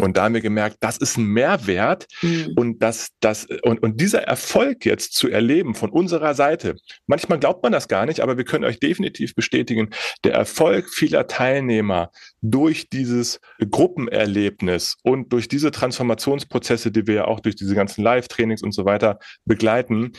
und 0.00 0.16
da 0.16 0.24
haben 0.24 0.34
wir 0.34 0.40
gemerkt, 0.40 0.76
das 0.80 0.96
ist 0.96 1.16
ein 1.16 1.24
Mehrwert 1.24 2.06
mhm. 2.22 2.52
und 2.56 2.82
das, 2.82 3.08
das, 3.20 3.46
und, 3.62 3.82
und 3.82 4.00
dieser 4.00 4.22
Erfolg 4.22 4.84
jetzt 4.84 5.14
zu 5.14 5.28
erleben 5.28 5.74
von 5.74 5.90
unserer 5.90 6.34
Seite. 6.34 6.76
Manchmal 7.06 7.38
glaubt 7.38 7.62
man 7.62 7.72
das 7.72 7.88
gar 7.88 8.06
nicht, 8.06 8.20
aber 8.20 8.36
wir 8.36 8.44
können 8.44 8.64
euch 8.64 8.78
definitiv 8.80 9.34
bestätigen, 9.34 9.90
der 10.24 10.34
Erfolg 10.34 10.88
vieler 10.88 11.26
Teilnehmer 11.26 12.10
durch 12.40 12.88
dieses 12.88 13.40
Gruppenerlebnis 13.58 14.96
und 15.02 15.32
durch 15.32 15.48
diese 15.48 15.70
Transformationsprozesse, 15.70 16.90
die 16.90 17.06
wir 17.06 17.14
ja 17.14 17.24
auch 17.26 17.40
durch 17.40 17.56
diese 17.56 17.74
ganzen 17.74 18.02
Live-Trainings 18.02 18.62
und 18.62 18.72
so 18.72 18.84
weiter 18.84 19.18
begleiten, 19.44 20.12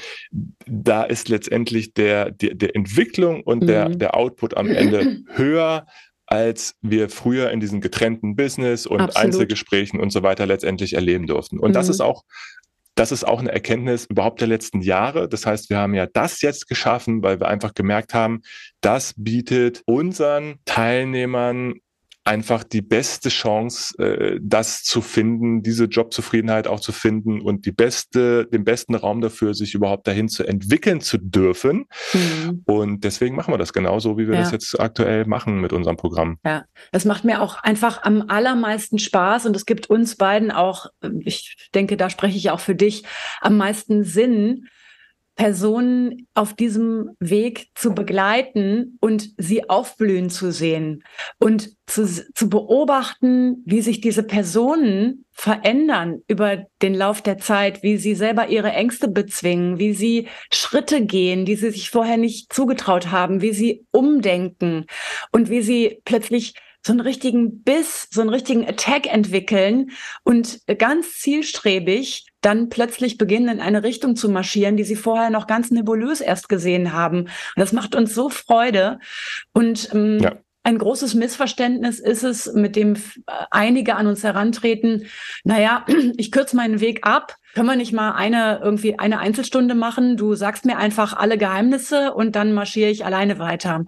da 0.65 1.03
ist 1.03 1.29
letztendlich 1.29 1.93
der, 1.93 2.31
der, 2.31 2.55
der 2.55 2.75
Entwicklung 2.75 3.43
und 3.43 3.63
mhm. 3.63 3.67
der, 3.67 3.89
der 3.89 4.15
Output 4.15 4.55
am 4.57 4.67
Ende 4.67 5.21
höher 5.33 5.85
als 6.33 6.73
wir 6.81 7.09
früher 7.09 7.51
in 7.51 7.59
diesen 7.59 7.79
getrennten 7.79 8.35
Business 8.35 8.87
und 8.87 9.01
Absolut. 9.01 9.23
Einzelgesprächen 9.23 9.99
und 9.99 10.09
so 10.09 10.23
weiter 10.23 10.47
letztendlich 10.47 10.93
erleben 10.93 11.27
durften. 11.27 11.59
Und 11.59 11.69
mhm. 11.69 11.73
das 11.75 11.89
ist 11.89 12.01
auch 12.01 12.23
das 12.95 13.11
ist 13.11 13.23
auch 13.23 13.39
eine 13.39 13.51
Erkenntnis 13.51 14.05
überhaupt 14.05 14.39
der 14.41 14.47
letzten 14.47 14.81
Jahre. 14.81 15.27
Das 15.29 15.45
heißt, 15.45 15.69
wir 15.69 15.77
haben 15.77 15.93
ja 15.93 16.07
das 16.07 16.41
jetzt 16.41 16.67
geschaffen, 16.67 17.21
weil 17.23 17.39
wir 17.39 17.47
einfach 17.47 17.75
gemerkt 17.75 18.15
haben, 18.15 18.41
das 18.81 19.13
bietet 19.15 19.83
unseren 19.85 20.59
Teilnehmern 20.65 21.75
einfach 22.25 22.63
die 22.63 22.81
beste 22.81 23.29
Chance, 23.29 23.97
äh, 23.97 24.39
das 24.41 24.83
zu 24.83 25.01
finden, 25.01 25.61
diese 25.61 25.85
Jobzufriedenheit 25.85 26.67
auch 26.67 26.79
zu 26.79 26.91
finden 26.91 27.41
und 27.41 27.65
die 27.65 27.71
beste, 27.71 28.45
den 28.47 28.63
besten 28.63 28.95
Raum 28.95 29.21
dafür, 29.21 29.53
sich 29.53 29.73
überhaupt 29.73 30.07
dahin 30.07 30.29
zu 30.29 30.43
entwickeln 30.43 31.01
zu 31.01 31.17
dürfen. 31.17 31.85
Mhm. 32.13 32.63
Und 32.65 33.03
deswegen 33.03 33.35
machen 33.35 33.53
wir 33.53 33.57
das 33.57 33.73
genauso, 33.73 34.17
wie 34.17 34.27
wir 34.27 34.35
ja. 34.35 34.41
das 34.41 34.51
jetzt 34.51 34.79
aktuell 34.79 35.25
machen 35.25 35.59
mit 35.59 35.73
unserem 35.73 35.97
Programm. 35.97 36.37
Ja, 36.45 36.63
es 36.91 37.05
macht 37.05 37.25
mir 37.25 37.41
auch 37.41 37.61
einfach 37.61 38.03
am 38.03 38.23
allermeisten 38.27 38.99
Spaß 38.99 39.45
und 39.45 39.55
es 39.55 39.65
gibt 39.65 39.89
uns 39.89 40.15
beiden 40.15 40.51
auch, 40.51 40.87
ich 41.19 41.55
denke, 41.75 41.97
da 41.97 42.09
spreche 42.09 42.37
ich 42.37 42.51
auch 42.51 42.59
für 42.59 42.75
dich, 42.75 43.03
am 43.41 43.57
meisten 43.57 44.03
Sinn, 44.03 44.67
Personen 45.35 46.27
auf 46.35 46.53
diesem 46.53 47.11
Weg 47.19 47.69
zu 47.75 47.93
begleiten 47.93 48.97
und 49.01 49.29
sie 49.37 49.67
aufblühen 49.67 50.29
zu 50.29 50.51
sehen 50.51 51.03
und 51.39 51.71
zu, 51.87 52.07
zu 52.33 52.49
beobachten, 52.49 53.63
wie 53.65 53.81
sich 53.81 53.99
diese 53.99 54.23
Personen 54.23 55.25
verändern 55.31 56.21
über 56.27 56.65
den 56.81 56.93
Lauf 56.93 57.21
der 57.21 57.39
Zeit, 57.39 57.81
wie 57.81 57.97
sie 57.97 58.13
selber 58.13 58.49
ihre 58.49 58.71
Ängste 58.71 59.07
bezwingen, 59.07 59.79
wie 59.79 59.93
sie 59.93 60.27
Schritte 60.51 61.03
gehen, 61.05 61.45
die 61.45 61.55
sie 61.55 61.71
sich 61.71 61.89
vorher 61.89 62.17
nicht 62.17 62.53
zugetraut 62.53 63.09
haben, 63.09 63.41
wie 63.41 63.53
sie 63.53 63.85
umdenken 63.91 64.85
und 65.31 65.49
wie 65.49 65.63
sie 65.63 65.99
plötzlich 66.05 66.53
so 66.85 66.91
einen 66.91 66.99
richtigen 66.99 67.63
Biss, 67.63 68.07
so 68.11 68.21
einen 68.21 68.29
richtigen 68.29 68.67
Attack 68.67 69.11
entwickeln 69.11 69.91
und 70.23 70.59
ganz 70.77 71.19
zielstrebig 71.19 72.25
dann 72.45 72.69
plötzlich 72.69 73.17
beginnen, 73.17 73.49
in 73.49 73.61
eine 73.61 73.83
Richtung 73.83 74.15
zu 74.15 74.29
marschieren, 74.29 74.77
die 74.77 74.83
sie 74.83 74.95
vorher 74.95 75.29
noch 75.29 75.47
ganz 75.47 75.71
nebulös 75.71 76.21
erst 76.21 76.49
gesehen 76.49 76.93
haben. 76.93 77.21
Und 77.21 77.29
das 77.55 77.73
macht 77.73 77.95
uns 77.95 78.13
so 78.13 78.29
Freude. 78.29 78.99
Und 79.53 79.89
ähm, 79.93 80.19
ja. 80.19 80.33
ein 80.63 80.77
großes 80.77 81.15
Missverständnis 81.15 81.99
ist 81.99 82.23
es, 82.23 82.53
mit 82.53 82.75
dem 82.75 82.95
einige 83.49 83.95
an 83.95 84.07
uns 84.07 84.23
herantreten, 84.23 85.07
naja, 85.43 85.85
ich 86.17 86.31
kürze 86.31 86.55
meinen 86.55 86.79
Weg 86.79 87.05
ab, 87.07 87.35
können 87.53 87.67
wir 87.67 87.75
nicht 87.75 87.93
mal 87.93 88.13
eine 88.13 88.59
irgendwie 88.63 88.97
eine 88.97 89.19
Einzelstunde 89.19 89.75
machen? 89.75 90.17
Du 90.17 90.33
sagst 90.33 90.65
mir 90.65 90.77
einfach 90.77 91.13
alle 91.13 91.37
Geheimnisse 91.37 92.13
und 92.13 92.35
dann 92.35 92.53
marschiere 92.53 92.89
ich 92.89 93.05
alleine 93.05 93.37
weiter. 93.37 93.85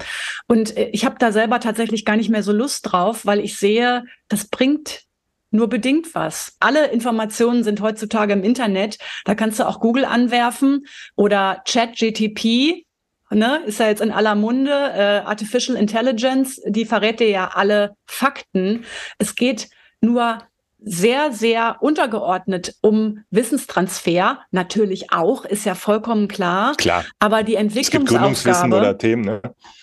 Und 0.48 0.78
äh, 0.78 0.90
ich 0.94 1.04
habe 1.06 1.16
da 1.20 1.32
selber 1.32 1.60
tatsächlich 1.60 2.06
gar 2.06 2.16
nicht 2.16 2.30
mehr 2.30 2.44
so 2.44 2.52
Lust 2.52 2.92
drauf, 2.92 3.26
weil 3.26 3.40
ich 3.40 3.58
sehe, 3.58 4.04
das 4.28 4.48
bringt 4.48 5.06
nur 5.52 5.70
bedingt 5.70 6.14
was. 6.16 6.56
Alle 6.60 6.88
Informationen 6.88 7.64
sind 7.64 7.82
heutzutage 7.82 8.34
im 8.34 8.44
Internet. 8.44 8.98
Da 9.26 9.36
kannst 9.36 9.60
du 9.60 9.68
auch 9.68 9.80
Google 9.80 10.06
anwerfen 10.06 10.86
oder 11.16 11.62
ChatGTP. 11.68 12.86
Ne, 13.32 13.64
ist 13.66 13.80
ja 13.80 13.88
jetzt 13.88 14.02
in 14.02 14.12
aller 14.12 14.36
Munde, 14.36 14.72
äh, 14.72 15.26
Artificial 15.26 15.76
Intelligence, 15.76 16.62
die 16.68 16.86
verrät 16.86 17.20
dir 17.20 17.30
ja 17.30 17.52
alle 17.56 17.96
Fakten. 18.06 18.86
Es 19.18 19.36
geht 19.36 19.70
nur 20.00 20.38
sehr, 20.80 21.32
sehr 21.32 21.78
untergeordnet 21.80 22.76
um 22.82 23.24
Wissenstransfer. 23.32 24.40
Natürlich 24.52 25.12
auch, 25.12 25.46
ist 25.46 25.66
ja 25.66 25.76
vollkommen 25.76 26.28
klar. 26.28 26.76
Klar. 26.78 27.06
Aber 27.20 27.44
die 27.44 27.56
Entwicklungsaufgabe. 27.56 28.32
Es 28.52 28.62
gibt 28.62 28.74
oder 28.74 28.98
Themen, 28.98 29.26
ne? 29.26 29.42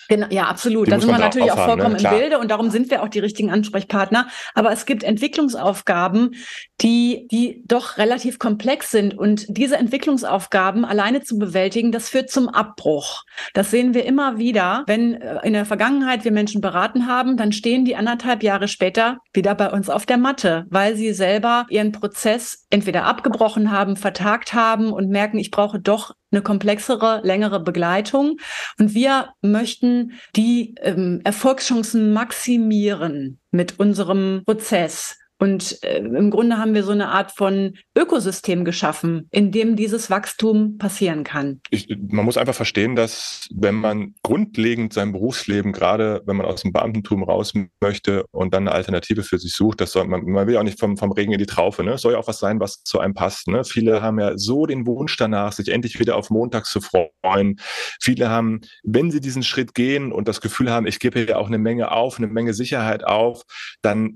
Genau, 0.09 0.27
ja, 0.29 0.43
absolut. 0.43 0.91
Da 0.91 0.99
sind 0.99 1.09
wir 1.09 1.17
natürlich 1.17 1.51
auch, 1.51 1.57
auch 1.57 1.65
vollkommen 1.65 1.95
ne? 1.95 2.03
im 2.03 2.09
Bilde 2.09 2.39
und 2.39 2.51
darum 2.51 2.69
sind 2.69 2.91
wir 2.91 3.03
auch 3.03 3.07
die 3.07 3.19
richtigen 3.19 3.49
Ansprechpartner. 3.49 4.27
Aber 4.53 4.71
es 4.71 4.85
gibt 4.85 5.03
Entwicklungsaufgaben, 5.03 6.35
die, 6.81 7.27
die 7.31 7.63
doch 7.65 7.97
relativ 7.97 8.37
komplex 8.37 8.91
sind. 8.91 9.17
Und 9.17 9.45
diese 9.47 9.77
Entwicklungsaufgaben 9.77 10.85
alleine 10.85 11.23
zu 11.23 11.37
bewältigen, 11.37 11.91
das 11.91 12.09
führt 12.09 12.29
zum 12.29 12.49
Abbruch. 12.49 13.23
Das 13.53 13.71
sehen 13.71 13.93
wir 13.93 14.05
immer 14.05 14.37
wieder. 14.37 14.83
Wenn 14.87 15.15
äh, 15.15 15.39
in 15.43 15.53
der 15.53 15.65
Vergangenheit 15.65 16.25
wir 16.25 16.31
Menschen 16.31 16.61
beraten 16.61 17.07
haben, 17.07 17.37
dann 17.37 17.51
stehen 17.51 17.85
die 17.85 17.95
anderthalb 17.95 18.43
Jahre 18.43 18.67
später 18.67 19.19
wieder 19.33 19.55
bei 19.55 19.71
uns 19.71 19.89
auf 19.89 20.05
der 20.05 20.17
Matte, 20.17 20.65
weil 20.69 20.82
sie 20.91 21.13
selber 21.13 21.65
ihren 21.69 21.91
Prozess 21.91 22.65
entweder 22.69 23.05
abgebrochen 23.05 23.71
haben, 23.71 23.95
vertagt 23.95 24.53
haben 24.53 24.91
und 24.91 25.09
merken, 25.09 25.39
ich 25.39 25.51
brauche 25.51 25.79
doch 25.79 26.15
eine 26.31 26.41
komplexere, 26.41 27.21
längere 27.23 27.61
Begleitung. 27.61 28.37
Und 28.79 28.93
wir 28.93 29.29
möchten 29.41 30.13
die 30.35 30.75
ähm, 30.81 31.21
Erfolgschancen 31.23 32.11
maximieren 32.11 33.39
mit 33.51 33.79
unserem 33.79 34.43
Prozess. 34.45 35.17
Und 35.43 35.83
äh, 35.83 35.97
im 35.97 36.31
Grunde 36.31 36.57
haben 36.57 36.73
wir 36.73 36.83
so 36.83 36.93
eine 36.93 37.09
Art 37.09 37.33
von 37.33 37.73
Ökosystem 37.97 38.63
geschaffen, 38.63 39.27
in 39.29 39.51
dem 39.51 39.75
dieses 39.75 40.09
Wachstum 40.09 40.77
passieren 40.77 41.25
kann. 41.25 41.59
Ich, 41.69 41.93
man 42.07 42.23
muss 42.23 42.37
einfach 42.37 42.55
verstehen, 42.55 42.95
dass 42.95 43.49
wenn 43.53 43.75
man 43.75 44.15
grundlegend 44.23 44.93
sein 44.93 45.11
Berufsleben, 45.11 45.73
gerade 45.73 46.21
wenn 46.25 46.37
man 46.37 46.45
aus 46.45 46.61
dem 46.61 46.71
Beamtentum 46.71 47.23
raus 47.23 47.51
möchte 47.81 48.23
und 48.31 48.53
dann 48.53 48.69
eine 48.69 48.71
Alternative 48.71 49.23
für 49.23 49.37
sich 49.37 49.53
sucht, 49.53 49.81
das 49.81 49.91
soll 49.91 50.07
man, 50.07 50.23
man 50.23 50.47
will 50.47 50.53
ja 50.53 50.61
auch 50.61 50.63
nicht 50.63 50.79
vom, 50.79 50.95
vom 50.95 51.11
Regen 51.11 51.33
in 51.33 51.39
die 51.39 51.45
Traufe, 51.45 51.83
ne? 51.83 51.97
soll 51.97 52.13
ja 52.13 52.19
auch 52.19 52.27
was 52.29 52.39
sein, 52.39 52.61
was 52.61 52.81
zu 52.83 53.01
einem 53.01 53.13
passt. 53.13 53.49
Ne? 53.49 53.65
Viele 53.65 54.01
haben 54.01 54.21
ja 54.21 54.37
so 54.37 54.65
den 54.65 54.87
Wunsch 54.87 55.17
danach, 55.17 55.51
sich 55.51 55.67
endlich 55.67 55.99
wieder 55.99 56.15
auf 56.15 56.29
Montag 56.29 56.67
zu 56.67 56.79
freuen. 56.79 57.59
Viele 57.99 58.29
haben, 58.29 58.61
wenn 58.83 59.11
sie 59.11 59.19
diesen 59.19 59.43
Schritt 59.43 59.73
gehen 59.73 60.13
und 60.13 60.29
das 60.29 60.39
Gefühl 60.39 60.71
haben, 60.71 60.87
ich 60.87 60.99
gebe 60.99 61.19
ja 61.19 61.35
auch 61.35 61.47
eine 61.47 61.57
Menge 61.57 61.91
auf, 61.91 62.17
eine 62.17 62.27
Menge 62.27 62.53
Sicherheit 62.53 63.03
auf, 63.03 63.41
dann 63.81 64.15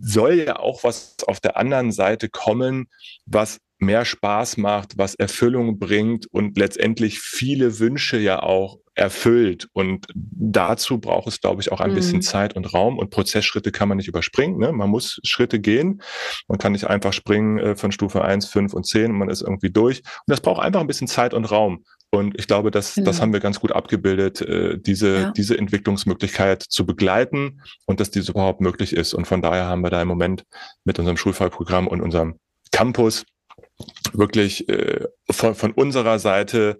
soll 0.00 0.35
ja 0.44 0.58
auch 0.58 0.84
was 0.84 1.16
auf 1.26 1.40
der 1.40 1.56
anderen 1.56 1.92
Seite 1.92 2.28
kommen, 2.28 2.88
was 3.24 3.58
mehr 3.78 4.04
Spaß 4.04 4.56
macht, 4.56 4.96
was 4.96 5.14
Erfüllung 5.14 5.78
bringt 5.78 6.26
und 6.26 6.56
letztendlich 6.56 7.20
viele 7.20 7.78
Wünsche 7.78 8.18
ja 8.18 8.42
auch 8.42 8.78
erfüllt. 8.94 9.68
Und 9.74 10.06
dazu 10.14 10.98
braucht 10.98 11.28
es, 11.28 11.40
glaube 11.40 11.60
ich, 11.60 11.70
auch 11.70 11.80
ein 11.80 11.90
mhm. 11.90 11.96
bisschen 11.96 12.22
Zeit 12.22 12.56
und 12.56 12.72
Raum. 12.72 12.98
Und 12.98 13.10
Prozessschritte 13.10 13.70
kann 13.70 13.88
man 13.88 13.98
nicht 13.98 14.08
überspringen. 14.08 14.58
Ne? 14.58 14.72
Man 14.72 14.88
muss 14.88 15.20
Schritte 15.22 15.60
gehen. 15.60 16.00
Man 16.48 16.58
kann 16.58 16.72
nicht 16.72 16.86
einfach 16.86 17.12
springen 17.12 17.58
äh, 17.58 17.76
von 17.76 17.92
Stufe 17.92 18.24
1, 18.24 18.46
5 18.46 18.72
und 18.72 18.86
10 18.86 19.10
und 19.10 19.18
man 19.18 19.28
ist 19.28 19.42
irgendwie 19.42 19.70
durch. 19.70 19.98
Und 19.98 20.28
das 20.28 20.40
braucht 20.40 20.62
einfach 20.62 20.80
ein 20.80 20.86
bisschen 20.86 21.08
Zeit 21.08 21.34
und 21.34 21.44
Raum. 21.44 21.84
Und 22.10 22.38
ich 22.38 22.46
glaube, 22.46 22.70
das, 22.70 22.94
genau. 22.94 23.06
das 23.06 23.20
haben 23.20 23.32
wir 23.32 23.40
ganz 23.40 23.60
gut 23.60 23.72
abgebildet, 23.72 24.40
äh, 24.40 24.78
diese, 24.78 25.16
ja. 25.16 25.30
diese 25.32 25.58
Entwicklungsmöglichkeit 25.58 26.62
zu 26.62 26.86
begleiten 26.86 27.60
und 27.84 28.00
dass 28.00 28.10
diese 28.10 28.32
überhaupt 28.32 28.60
möglich 28.60 28.92
ist. 28.92 29.12
Und 29.12 29.26
von 29.26 29.42
daher 29.42 29.66
haben 29.66 29.82
wir 29.82 29.90
da 29.90 30.00
im 30.00 30.08
Moment 30.08 30.44
mit 30.84 30.98
unserem 30.98 31.16
Schulfallprogramm 31.16 31.88
und 31.88 32.00
unserem 32.00 32.38
Campus 32.70 33.24
wirklich 34.12 34.68
äh, 34.68 35.06
von, 35.30 35.54
von 35.54 35.72
unserer 35.72 36.18
Seite 36.18 36.78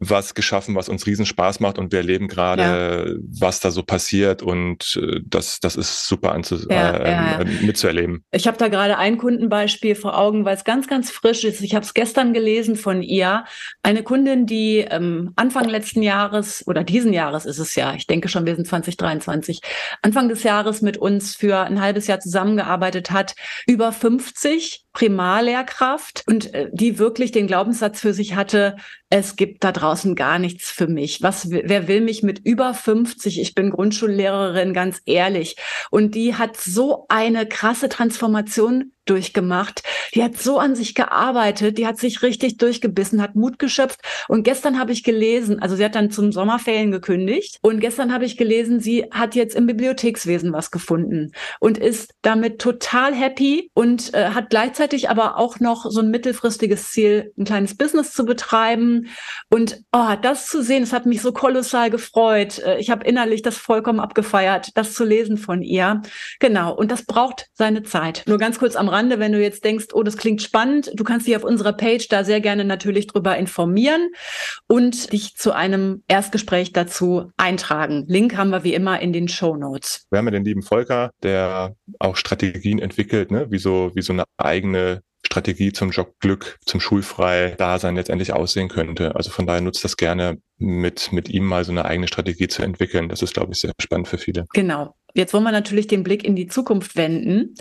was 0.00 0.34
geschaffen, 0.34 0.76
was 0.76 0.88
uns 0.88 1.06
riesen 1.06 1.26
Spaß 1.26 1.58
macht 1.60 1.78
und 1.78 1.90
wir 1.90 1.98
erleben 1.98 2.28
gerade, 2.28 2.62
ja. 2.62 3.14
was 3.40 3.58
da 3.60 3.70
so 3.70 3.82
passiert 3.82 4.42
und 4.42 4.98
äh, 5.02 5.20
das, 5.24 5.58
das 5.58 5.74
ist 5.74 6.06
super 6.06 6.32
anzu 6.32 6.56
ja, 6.70 6.90
äh, 6.90 7.10
ja. 7.10 7.40
Ähm, 7.40 7.66
mitzuerleben. 7.66 8.24
Ich 8.30 8.46
habe 8.46 8.56
da 8.56 8.68
gerade 8.68 8.96
ein 8.96 9.18
Kundenbeispiel 9.18 9.96
vor 9.96 10.16
Augen, 10.16 10.44
weil 10.44 10.56
es 10.56 10.64
ganz, 10.64 10.86
ganz 10.86 11.10
frisch 11.10 11.42
ist. 11.44 11.60
Ich 11.62 11.74
habe 11.74 11.84
es 11.84 11.94
gestern 11.94 12.32
gelesen 12.32 12.76
von 12.76 13.02
ihr. 13.02 13.44
Eine 13.82 14.04
Kundin, 14.04 14.46
die 14.46 14.78
ähm, 14.78 15.32
Anfang 15.34 15.68
letzten 15.68 16.02
Jahres 16.02 16.64
oder 16.66 16.84
diesen 16.84 17.12
Jahres 17.12 17.44
ist 17.44 17.58
es 17.58 17.74
ja, 17.74 17.94
ich 17.94 18.06
denke 18.06 18.28
schon, 18.28 18.46
wir 18.46 18.54
sind 18.54 18.68
2023, 18.68 19.60
Anfang 20.02 20.28
des 20.28 20.44
Jahres 20.44 20.80
mit 20.80 20.96
uns 20.96 21.34
für 21.34 21.58
ein 21.58 21.80
halbes 21.80 22.06
Jahr 22.06 22.20
zusammengearbeitet 22.20 23.10
hat, 23.10 23.34
über 23.66 23.92
50 23.92 24.84
Primarlehrkraft 24.98 26.24
und 26.26 26.52
äh, 26.54 26.68
die 26.72 26.98
wirklich 26.98 27.30
den 27.30 27.46
Glaubenssatz 27.46 28.00
für 28.00 28.12
sich 28.12 28.34
hatte, 28.34 28.74
es 29.10 29.36
gibt 29.36 29.62
da 29.62 29.70
draußen 29.70 30.16
gar 30.16 30.40
nichts 30.40 30.70
für 30.70 30.88
mich. 30.88 31.22
Was, 31.22 31.50
wer 31.50 31.86
will 31.86 32.00
mich 32.00 32.24
mit 32.24 32.40
über 32.44 32.74
50? 32.74 33.40
Ich 33.40 33.54
bin 33.54 33.70
Grundschullehrerin, 33.70 34.74
ganz 34.74 35.00
ehrlich. 35.06 35.56
Und 35.92 36.16
die 36.16 36.34
hat 36.34 36.56
so 36.56 37.06
eine 37.08 37.46
krasse 37.46 37.88
Transformation 37.88 38.90
durchgemacht. 39.08 39.82
Die 40.14 40.22
hat 40.22 40.38
so 40.38 40.58
an 40.58 40.74
sich 40.74 40.94
gearbeitet, 40.94 41.78
die 41.78 41.86
hat 41.86 41.98
sich 41.98 42.22
richtig 42.22 42.58
durchgebissen, 42.58 43.22
hat 43.22 43.34
Mut 43.34 43.58
geschöpft. 43.58 44.00
Und 44.28 44.42
gestern 44.42 44.78
habe 44.78 44.92
ich 44.92 45.04
gelesen, 45.04 45.60
also 45.60 45.76
sie 45.76 45.84
hat 45.84 45.94
dann 45.94 46.10
zum 46.10 46.32
Sommerferien 46.32 46.90
gekündigt. 46.90 47.58
Und 47.62 47.80
gestern 47.80 48.12
habe 48.12 48.24
ich 48.24 48.36
gelesen, 48.36 48.80
sie 48.80 49.04
hat 49.10 49.34
jetzt 49.34 49.54
im 49.56 49.66
Bibliothekswesen 49.66 50.52
was 50.52 50.70
gefunden 50.70 51.32
und 51.60 51.78
ist 51.78 52.14
damit 52.22 52.60
total 52.60 53.14
happy 53.14 53.70
und 53.74 54.14
äh, 54.14 54.30
hat 54.30 54.50
gleichzeitig 54.50 55.10
aber 55.10 55.38
auch 55.38 55.60
noch 55.60 55.90
so 55.90 56.00
ein 56.00 56.10
mittelfristiges 56.10 56.90
Ziel, 56.90 57.32
ein 57.38 57.44
kleines 57.44 57.76
Business 57.76 58.12
zu 58.12 58.24
betreiben. 58.24 59.08
Und 59.50 59.80
oh, 59.92 60.14
das 60.20 60.48
zu 60.48 60.62
sehen, 60.62 60.82
es 60.82 60.92
hat 60.92 61.06
mich 61.06 61.22
so 61.22 61.32
kolossal 61.32 61.90
gefreut. 61.90 62.58
Äh, 62.58 62.78
ich 62.78 62.90
habe 62.90 63.06
innerlich 63.06 63.42
das 63.42 63.56
vollkommen 63.56 64.00
abgefeiert, 64.00 64.70
das 64.74 64.94
zu 64.94 65.04
lesen 65.04 65.38
von 65.38 65.62
ihr. 65.62 66.02
Genau. 66.40 66.74
Und 66.74 66.90
das 66.90 67.04
braucht 67.04 67.46
seine 67.54 67.82
Zeit. 67.82 68.22
Nur 68.26 68.38
ganz 68.38 68.58
kurz 68.58 68.76
am 68.76 68.88
Rand 68.88 68.97
Rande, 68.98 69.20
wenn 69.20 69.32
du 69.32 69.40
jetzt 69.40 69.64
denkst, 69.64 69.86
oh, 69.92 70.02
das 70.02 70.16
klingt 70.16 70.42
spannend, 70.42 70.90
du 70.94 71.04
kannst 71.04 71.26
dich 71.26 71.36
auf 71.36 71.44
unserer 71.44 71.72
Page 71.72 72.08
da 72.08 72.24
sehr 72.24 72.40
gerne 72.40 72.64
natürlich 72.64 73.06
drüber 73.06 73.36
informieren 73.36 74.10
und 74.66 75.12
dich 75.12 75.36
zu 75.36 75.52
einem 75.52 76.02
Erstgespräch 76.08 76.72
dazu 76.72 77.30
eintragen. 77.36 78.04
Link 78.08 78.36
haben 78.36 78.50
wir 78.50 78.64
wie 78.64 78.74
immer 78.74 79.00
in 79.00 79.12
den 79.12 79.28
Show 79.28 79.56
Notes. 79.56 80.06
Wir 80.10 80.18
haben 80.18 80.26
ja 80.26 80.32
den 80.32 80.44
lieben 80.44 80.62
Volker, 80.62 81.12
der 81.22 81.76
auch 82.00 82.16
Strategien 82.16 82.80
entwickelt, 82.80 83.30
ne? 83.30 83.46
wie, 83.50 83.58
so, 83.58 83.92
wie 83.94 84.02
so 84.02 84.12
eine 84.12 84.24
eigene 84.36 85.02
Strategie 85.24 85.72
zum 85.72 85.90
Jobglück, 85.90 86.58
zum 86.64 86.80
Schulfrei-Dasein 86.80 87.94
letztendlich 87.94 88.32
aussehen 88.32 88.68
könnte. 88.68 89.14
Also 89.14 89.30
von 89.30 89.46
daher 89.46 89.60
nutzt 89.60 89.84
das 89.84 89.96
gerne 89.96 90.38
mit, 90.58 91.12
mit 91.12 91.28
ihm 91.28 91.44
mal 91.44 91.64
so 91.64 91.70
eine 91.70 91.84
eigene 91.84 92.08
Strategie 92.08 92.48
zu 92.48 92.62
entwickeln. 92.62 93.08
Das 93.08 93.22
ist, 93.22 93.34
glaube 93.34 93.52
ich, 93.52 93.60
sehr 93.60 93.72
spannend 93.80 94.08
für 94.08 94.18
viele. 94.18 94.46
Genau. 94.54 94.96
Jetzt 95.14 95.34
wollen 95.34 95.44
wir 95.44 95.52
natürlich 95.52 95.86
den 95.86 96.02
Blick 96.02 96.24
in 96.24 96.34
die 96.34 96.48
Zukunft 96.48 96.96
wenden. 96.96 97.54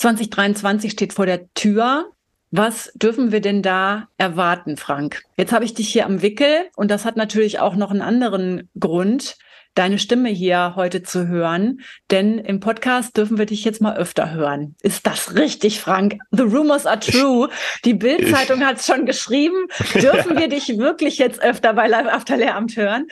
2023 0.00 0.90
steht 0.90 1.12
vor 1.12 1.26
der 1.26 1.52
Tür. 1.52 2.10
Was 2.50 2.90
dürfen 2.94 3.32
wir 3.32 3.42
denn 3.42 3.62
da 3.62 4.08
erwarten, 4.16 4.78
Frank? 4.78 5.22
Jetzt 5.36 5.52
habe 5.52 5.66
ich 5.66 5.74
dich 5.74 5.88
hier 5.90 6.06
am 6.06 6.22
Wickel 6.22 6.68
und 6.74 6.90
das 6.90 7.04
hat 7.04 7.16
natürlich 7.16 7.60
auch 7.60 7.76
noch 7.76 7.90
einen 7.90 8.00
anderen 8.00 8.70
Grund 8.78 9.36
deine 9.74 9.98
Stimme 9.98 10.28
hier 10.28 10.74
heute 10.76 11.02
zu 11.02 11.28
hören, 11.28 11.80
denn 12.10 12.38
im 12.38 12.60
Podcast 12.60 13.16
dürfen 13.16 13.38
wir 13.38 13.46
dich 13.46 13.64
jetzt 13.64 13.80
mal 13.80 13.96
öfter 13.96 14.32
hören. 14.32 14.74
Ist 14.82 15.06
das 15.06 15.34
richtig, 15.34 15.80
Frank? 15.80 16.18
The 16.32 16.42
rumors 16.42 16.86
are 16.86 16.98
true. 16.98 17.48
Die 17.84 17.94
Bild-Zeitung 17.94 18.64
hat 18.64 18.78
es 18.78 18.86
schon 18.86 19.06
geschrieben. 19.06 19.66
Dürfen 19.94 20.34
ja. 20.34 20.40
wir 20.40 20.48
dich 20.48 20.68
wirklich 20.78 21.18
jetzt 21.18 21.42
öfter 21.42 21.74
bei 21.74 21.86
Live 21.86 22.08
After 22.08 22.36
Lehramt 22.36 22.76
hören? 22.76 23.06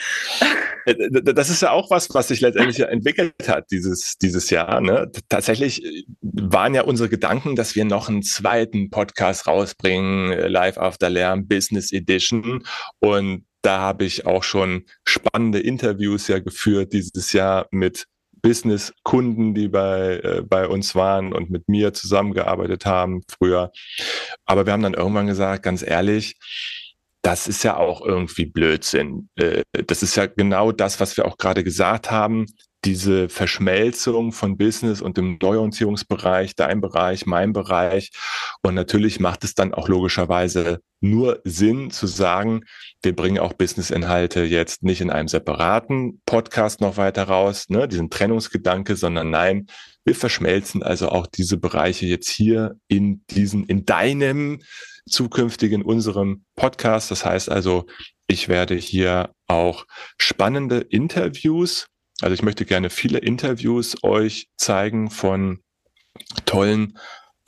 Äh, 0.85 0.95
das 1.23 1.51
ist 1.51 1.63
ja 1.63 1.71
auch 1.71 1.91
was, 1.91 2.13
was 2.15 2.29
sich 2.29 2.41
letztendlich 2.41 2.81
entwickelt 2.81 3.49
hat 3.49 3.71
dieses, 3.71 4.19
dieses 4.19 4.51
Jahr. 4.51 4.81
Ne? 4.81 5.11
Tatsächlich 5.29 5.85
äh, 5.85 6.05
waren 6.21 6.75
ja 6.75 6.83
unsere 6.83 7.09
Gedanken, 7.09 7.57
dass 7.57 7.75
wir 7.75 7.85
noch 7.85 8.09
einen 8.09 8.23
zweiten 8.23 8.91
Podcast 8.91 9.47
rausbringen, 9.47 10.33
äh, 10.33 10.49
Live 10.49 10.79
After 10.79 11.09
Lehramt 11.09 11.49
Business 11.49 11.93
Edition. 11.93 12.65
Und 13.01 13.45
da 13.63 13.81
habe 13.81 14.05
ich 14.05 14.27
auch 14.27 14.43
schon 14.43 14.85
spannende 15.05 15.61
Interviews 15.61 16.29
ja 16.29 16.39
geführt 16.39 16.93
dieses 16.93 17.33
Jahr 17.33 17.67
mit 17.71 18.07
Business-Kunden, 18.41 19.55
die 19.55 19.69
bei, 19.69 20.21
äh, 20.23 20.43
bei 20.43 20.69
uns 20.69 20.95
waren 20.95 21.33
und 21.33 21.51
mit 21.51 21.69
mir 21.69 21.93
zusammengearbeitet 21.93 22.87
haben 22.87 23.23
früher. 23.29 23.73
Aber 24.45 24.65
wir 24.67 24.73
haben 24.73 24.83
dann 24.83 24.95
irgendwann 24.95 25.27
gesagt, 25.27 25.65
ganz 25.65 25.83
ehrlich, 25.83 26.37
das 27.23 27.49
ist 27.49 27.65
ja 27.65 27.77
auch 27.77 28.01
irgendwie 28.01 28.47
Blödsinn. 28.47 29.29
Äh, 29.37 29.63
das 29.87 30.03
ist 30.03 30.17
ja 30.17 30.27
genau 30.27 30.71
das, 30.73 31.01
was 31.01 31.17
wir 31.17 31.27
auch 31.27 31.37
gerade 31.37 31.65
gesagt 31.65 32.11
haben 32.11 32.47
diese 32.85 33.29
Verschmelzung 33.29 34.33
von 34.33 34.57
Business 34.57 35.03
und 35.03 35.17
dem 35.17 35.39
Neuorientierungsbereich, 35.41 36.55
dein 36.55 36.81
Bereich, 36.81 37.27
mein 37.27 37.53
Bereich. 37.53 38.11
Und 38.63 38.75
natürlich 38.75 39.19
macht 39.19 39.45
es 39.45 39.55
dann 39.55 39.75
auch 39.75 39.89
logischerweise 39.89 40.81
nur 41.01 41.41
Sinn 41.45 41.91
zu 41.91 42.07
sagen, 42.07 42.63
wir 43.03 43.15
bringen 43.15 43.39
auch 43.39 43.53
Business-Inhalte 43.53 44.45
jetzt 44.45 44.83
nicht 44.83 45.01
in 45.01 45.11
einem 45.11 45.29
separaten 45.29 46.21
Podcast 46.27 46.81
noch 46.81 46.97
weiter 46.97 47.25
raus, 47.25 47.67
ne, 47.69 47.89
diesen 47.89 48.11
Trennungsgedanke, 48.11 48.97
sondern 48.97 49.31
nein, 49.31 49.67
wir 50.05 50.15
verschmelzen 50.15 50.83
also 50.83 51.09
auch 51.09 51.27
diese 51.27 51.57
Bereiche 51.57 52.07
jetzt 52.07 52.29
hier 52.29 52.77
in 52.89 53.25
diesen, 53.31 53.65
in 53.65 53.85
deinem 53.85 54.61
zukünftigen, 55.09 55.83
unserem 55.83 56.45
Podcast. 56.55 57.11
Das 57.11 57.25
heißt 57.25 57.51
also, 57.51 57.87
ich 58.27 58.49
werde 58.49 58.75
hier 58.75 59.31
auch 59.47 59.87
spannende 60.19 60.79
Interviews 60.79 61.89
also 62.21 62.35
ich 62.35 62.43
möchte 62.43 62.65
gerne 62.65 62.91
viele 62.91 63.19
Interviews 63.19 63.97
euch 64.03 64.49
zeigen 64.57 65.11
von 65.11 65.61
tollen 66.45 66.99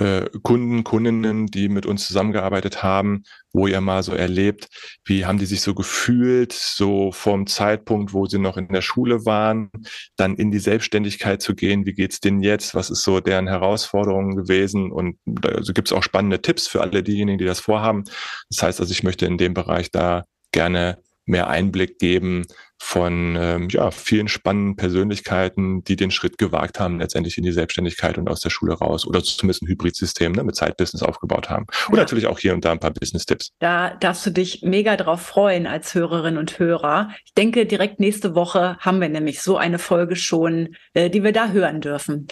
äh, 0.00 0.30
Kunden, 0.42 0.82
Kundinnen, 0.82 1.46
die 1.46 1.68
mit 1.68 1.84
uns 1.84 2.06
zusammengearbeitet 2.06 2.82
haben, 2.82 3.24
wo 3.52 3.66
ihr 3.66 3.80
mal 3.82 4.02
so 4.02 4.12
erlebt, 4.12 4.68
wie 5.04 5.26
haben 5.26 5.38
die 5.38 5.46
sich 5.46 5.60
so 5.60 5.74
gefühlt, 5.74 6.52
so 6.52 7.12
vom 7.12 7.46
Zeitpunkt, 7.46 8.14
wo 8.14 8.24
sie 8.24 8.38
noch 8.38 8.56
in 8.56 8.68
der 8.68 8.80
Schule 8.80 9.26
waren, 9.26 9.70
dann 10.16 10.36
in 10.36 10.50
die 10.50 10.58
Selbstständigkeit 10.58 11.42
zu 11.42 11.54
gehen, 11.54 11.84
wie 11.84 11.92
geht's 11.92 12.20
denen 12.20 12.42
jetzt, 12.42 12.74
was 12.74 12.88
ist 12.88 13.02
so 13.02 13.20
deren 13.20 13.46
Herausforderungen 13.46 14.36
gewesen? 14.36 14.90
Und 14.90 15.18
da 15.26 15.50
also 15.50 15.74
gibt's 15.74 15.92
auch 15.92 16.02
spannende 16.02 16.40
Tipps 16.40 16.66
für 16.66 16.80
alle 16.80 17.02
diejenigen, 17.02 17.38
die 17.38 17.44
das 17.44 17.60
vorhaben. 17.60 18.04
Das 18.48 18.62
heißt 18.62 18.80
also, 18.80 18.92
ich 18.92 19.02
möchte 19.02 19.26
in 19.26 19.36
dem 19.36 19.52
Bereich 19.52 19.90
da 19.90 20.24
gerne 20.52 20.98
mehr 21.30 21.48
Einblick 21.48 21.98
geben 21.98 22.44
von 22.82 23.36
ähm, 23.38 23.68
ja, 23.70 23.90
vielen 23.90 24.26
spannenden 24.26 24.74
Persönlichkeiten, 24.74 25.84
die 25.84 25.96
den 25.96 26.10
Schritt 26.10 26.38
gewagt 26.38 26.80
haben, 26.80 26.98
letztendlich 26.98 27.36
in 27.36 27.44
die 27.44 27.52
Selbstständigkeit 27.52 28.16
und 28.16 28.28
aus 28.28 28.40
der 28.40 28.48
Schule 28.48 28.72
raus 28.72 29.06
oder 29.06 29.22
zumindest 29.22 29.62
ein 29.62 29.68
Hybridsystem 29.68 30.32
ne, 30.32 30.42
mit 30.42 30.56
Zeitbusiness 30.56 31.02
aufgebaut 31.02 31.50
haben. 31.50 31.66
Und 31.88 31.96
ja. 31.96 32.00
natürlich 32.00 32.26
auch 32.26 32.38
hier 32.38 32.54
und 32.54 32.64
da 32.64 32.72
ein 32.72 32.80
paar 32.80 32.90
Business-Tipps. 32.90 33.52
Da 33.58 33.90
darfst 33.90 34.24
du 34.24 34.30
dich 34.30 34.62
mega 34.62 34.96
drauf 34.96 35.20
freuen 35.20 35.66
als 35.66 35.94
Hörerin 35.94 36.38
und 36.38 36.58
Hörer. 36.58 37.10
Ich 37.26 37.34
denke, 37.34 37.66
direkt 37.66 38.00
nächste 38.00 38.34
Woche 38.34 38.78
haben 38.80 39.00
wir 39.00 39.10
nämlich 39.10 39.42
so 39.42 39.58
eine 39.58 39.78
Folge 39.78 40.16
schon, 40.16 40.74
äh, 40.94 41.10
die 41.10 41.22
wir 41.22 41.32
da 41.32 41.50
hören 41.50 41.82
dürfen. 41.82 42.28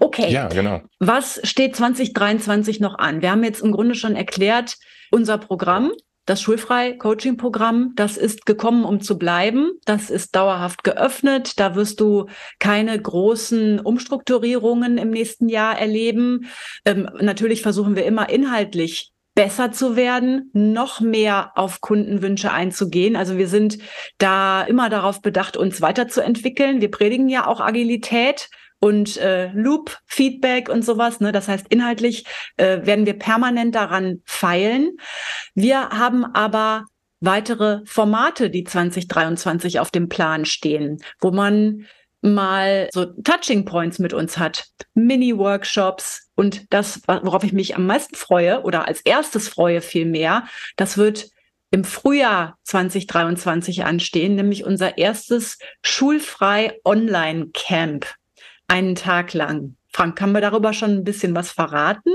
Okay. 0.00 0.30
Ja, 0.30 0.48
genau. 0.48 0.82
Was 0.98 1.40
steht 1.44 1.76
2023 1.76 2.80
noch 2.80 2.98
an? 2.98 3.22
Wir 3.22 3.30
haben 3.30 3.44
jetzt 3.44 3.62
im 3.62 3.70
Grunde 3.70 3.94
schon 3.94 4.16
erklärt, 4.16 4.76
unser 5.12 5.38
Programm, 5.38 5.92
das 6.24 6.40
Schulfrei-Coaching-Programm, 6.42 7.92
das 7.96 8.16
ist 8.16 8.46
gekommen, 8.46 8.84
um 8.84 9.00
zu 9.00 9.18
bleiben. 9.18 9.72
Das 9.84 10.10
ist 10.10 10.36
dauerhaft 10.36 10.84
geöffnet. 10.84 11.58
Da 11.58 11.74
wirst 11.74 12.00
du 12.00 12.26
keine 12.58 13.00
großen 13.00 13.80
Umstrukturierungen 13.80 14.98
im 14.98 15.10
nächsten 15.10 15.48
Jahr 15.48 15.78
erleben. 15.78 16.48
Ähm, 16.84 17.08
natürlich 17.20 17.62
versuchen 17.62 17.96
wir 17.96 18.04
immer 18.04 18.28
inhaltlich 18.28 19.12
besser 19.34 19.72
zu 19.72 19.96
werden, 19.96 20.50
noch 20.52 21.00
mehr 21.00 21.52
auf 21.54 21.80
Kundenwünsche 21.80 22.52
einzugehen. 22.52 23.16
Also 23.16 23.38
wir 23.38 23.48
sind 23.48 23.78
da 24.18 24.62
immer 24.62 24.90
darauf 24.90 25.22
bedacht, 25.22 25.56
uns 25.56 25.80
weiterzuentwickeln. 25.80 26.80
Wir 26.80 26.90
predigen 26.90 27.28
ja 27.28 27.46
auch 27.46 27.60
Agilität 27.60 28.50
und 28.82 29.16
äh, 29.18 29.52
Loop-Feedback 29.52 30.68
und 30.68 30.84
sowas. 30.84 31.20
Ne? 31.20 31.30
Das 31.30 31.46
heißt, 31.46 31.66
inhaltlich 31.68 32.24
äh, 32.56 32.84
werden 32.84 33.06
wir 33.06 33.16
permanent 33.16 33.76
daran 33.76 34.22
feilen. 34.24 34.96
Wir 35.54 35.90
haben 35.90 36.24
aber 36.24 36.86
weitere 37.20 37.82
Formate, 37.84 38.50
die 38.50 38.64
2023 38.64 39.78
auf 39.78 39.92
dem 39.92 40.08
Plan 40.08 40.44
stehen, 40.44 40.98
wo 41.20 41.30
man 41.30 41.86
mal 42.22 42.88
so 42.92 43.04
Touching 43.04 43.64
Points 43.64 44.00
mit 44.00 44.12
uns 44.14 44.36
hat, 44.36 44.66
Mini-Workshops 44.94 46.30
und 46.34 46.72
das, 46.72 47.02
worauf 47.06 47.44
ich 47.44 47.52
mich 47.52 47.76
am 47.76 47.86
meisten 47.86 48.16
freue 48.16 48.62
oder 48.62 48.88
als 48.88 49.00
erstes 49.02 49.48
freue 49.48 49.80
vielmehr, 49.80 50.44
das 50.76 50.98
wird 50.98 51.28
im 51.70 51.84
Frühjahr 51.84 52.58
2023 52.64 53.84
anstehen, 53.84 54.34
nämlich 54.34 54.64
unser 54.64 54.98
erstes 54.98 55.58
schulfrei 55.82 56.80
Online-Camp 56.84 58.06
einen 58.72 58.94
Tag 58.94 59.34
lang. 59.34 59.76
Frank, 59.92 60.16
kann 60.16 60.32
man 60.32 60.40
darüber 60.40 60.72
schon 60.72 60.90
ein 60.92 61.04
bisschen 61.04 61.34
was 61.34 61.50
verraten? 61.50 62.10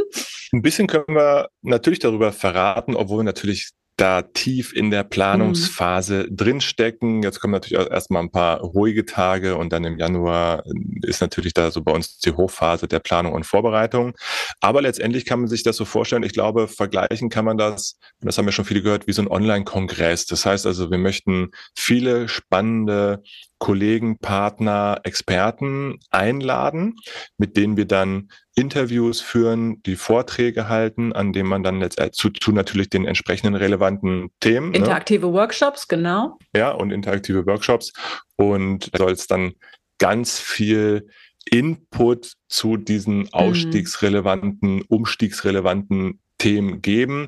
Ein 0.51 0.63
bisschen 0.63 0.87
können 0.87 1.05
wir 1.15 1.49
natürlich 1.61 1.99
darüber 1.99 2.31
verraten, 2.31 2.95
obwohl 2.95 3.23
natürlich 3.23 3.69
da 3.97 4.21
tief 4.21 4.73
in 4.73 4.91
der 4.91 5.03
Planungsphase 5.03 6.27
mhm. 6.29 6.35
drinstecken. 6.35 7.23
Jetzt 7.23 7.39
kommen 7.39 7.51
natürlich 7.51 7.89
erstmal 7.91 8.23
ein 8.23 8.31
paar 8.31 8.61
ruhige 8.61 9.05
Tage 9.05 9.57
und 9.57 9.73
dann 9.73 9.83
im 9.83 9.97
Januar 9.97 10.63
ist 11.01 11.21
natürlich 11.21 11.53
da 11.53 11.69
so 11.71 11.83
bei 11.83 11.91
uns 11.91 12.19
die 12.19 12.31
Hochphase 12.31 12.87
der 12.87 12.99
Planung 12.99 13.33
und 13.33 13.45
Vorbereitung. 13.45 14.13
Aber 14.59 14.81
letztendlich 14.81 15.25
kann 15.25 15.41
man 15.41 15.49
sich 15.49 15.63
das 15.63 15.77
so 15.77 15.85
vorstellen. 15.85 16.23
Ich 16.23 16.33
glaube, 16.33 16.67
vergleichen 16.67 17.29
kann 17.29 17.45
man 17.45 17.57
das, 17.57 17.97
das 18.21 18.37
haben 18.37 18.45
wir 18.45 18.51
schon 18.51 18.65
viele 18.65 18.83
gehört, 18.83 19.07
wie 19.07 19.13
so 19.13 19.21
ein 19.23 19.27
Online-Kongress. 19.27 20.27
Das 20.27 20.45
heißt 20.45 20.65
also, 20.67 20.91
wir 20.91 20.99
möchten 20.99 21.49
viele 21.75 22.27
spannende 22.27 23.23
Kollegen, 23.59 24.17
Partner, 24.19 24.99
Experten 25.03 25.99
einladen, 26.11 26.95
mit 27.37 27.57
denen 27.57 27.77
wir 27.77 27.85
dann 27.85 28.29
Interviews 28.55 29.21
führen, 29.21 29.81
die 29.83 29.95
Vorträge 29.95 30.67
halten, 30.69 31.13
an 31.13 31.33
denen 31.33 31.49
man 31.49 31.63
dann 31.63 31.79
letztendlich 31.79 32.17
zu, 32.17 32.29
zu 32.29 32.51
natürlich 32.51 32.89
den 32.89 33.05
entsprechenden 33.05 33.55
relevanten 33.55 34.29
Themen. 34.39 34.71
Ne? 34.71 34.77
Interaktive 34.77 35.27
ne? 35.27 35.33
Workshops, 35.33 35.87
genau. 35.87 36.37
Ja, 36.55 36.71
und 36.71 36.91
interaktive 36.91 37.45
Workshops. 37.45 37.93
Und 38.35 38.89
soll 38.95 39.11
es 39.11 39.27
dann 39.27 39.53
ganz 39.99 40.39
viel 40.39 41.07
Input 41.49 42.33
zu 42.49 42.77
diesen 42.77 43.19
mhm. 43.19 43.29
ausstiegsrelevanten, 43.31 44.83
umstiegsrelevanten 44.87 46.19
Themen 46.37 46.81
geben. 46.81 47.27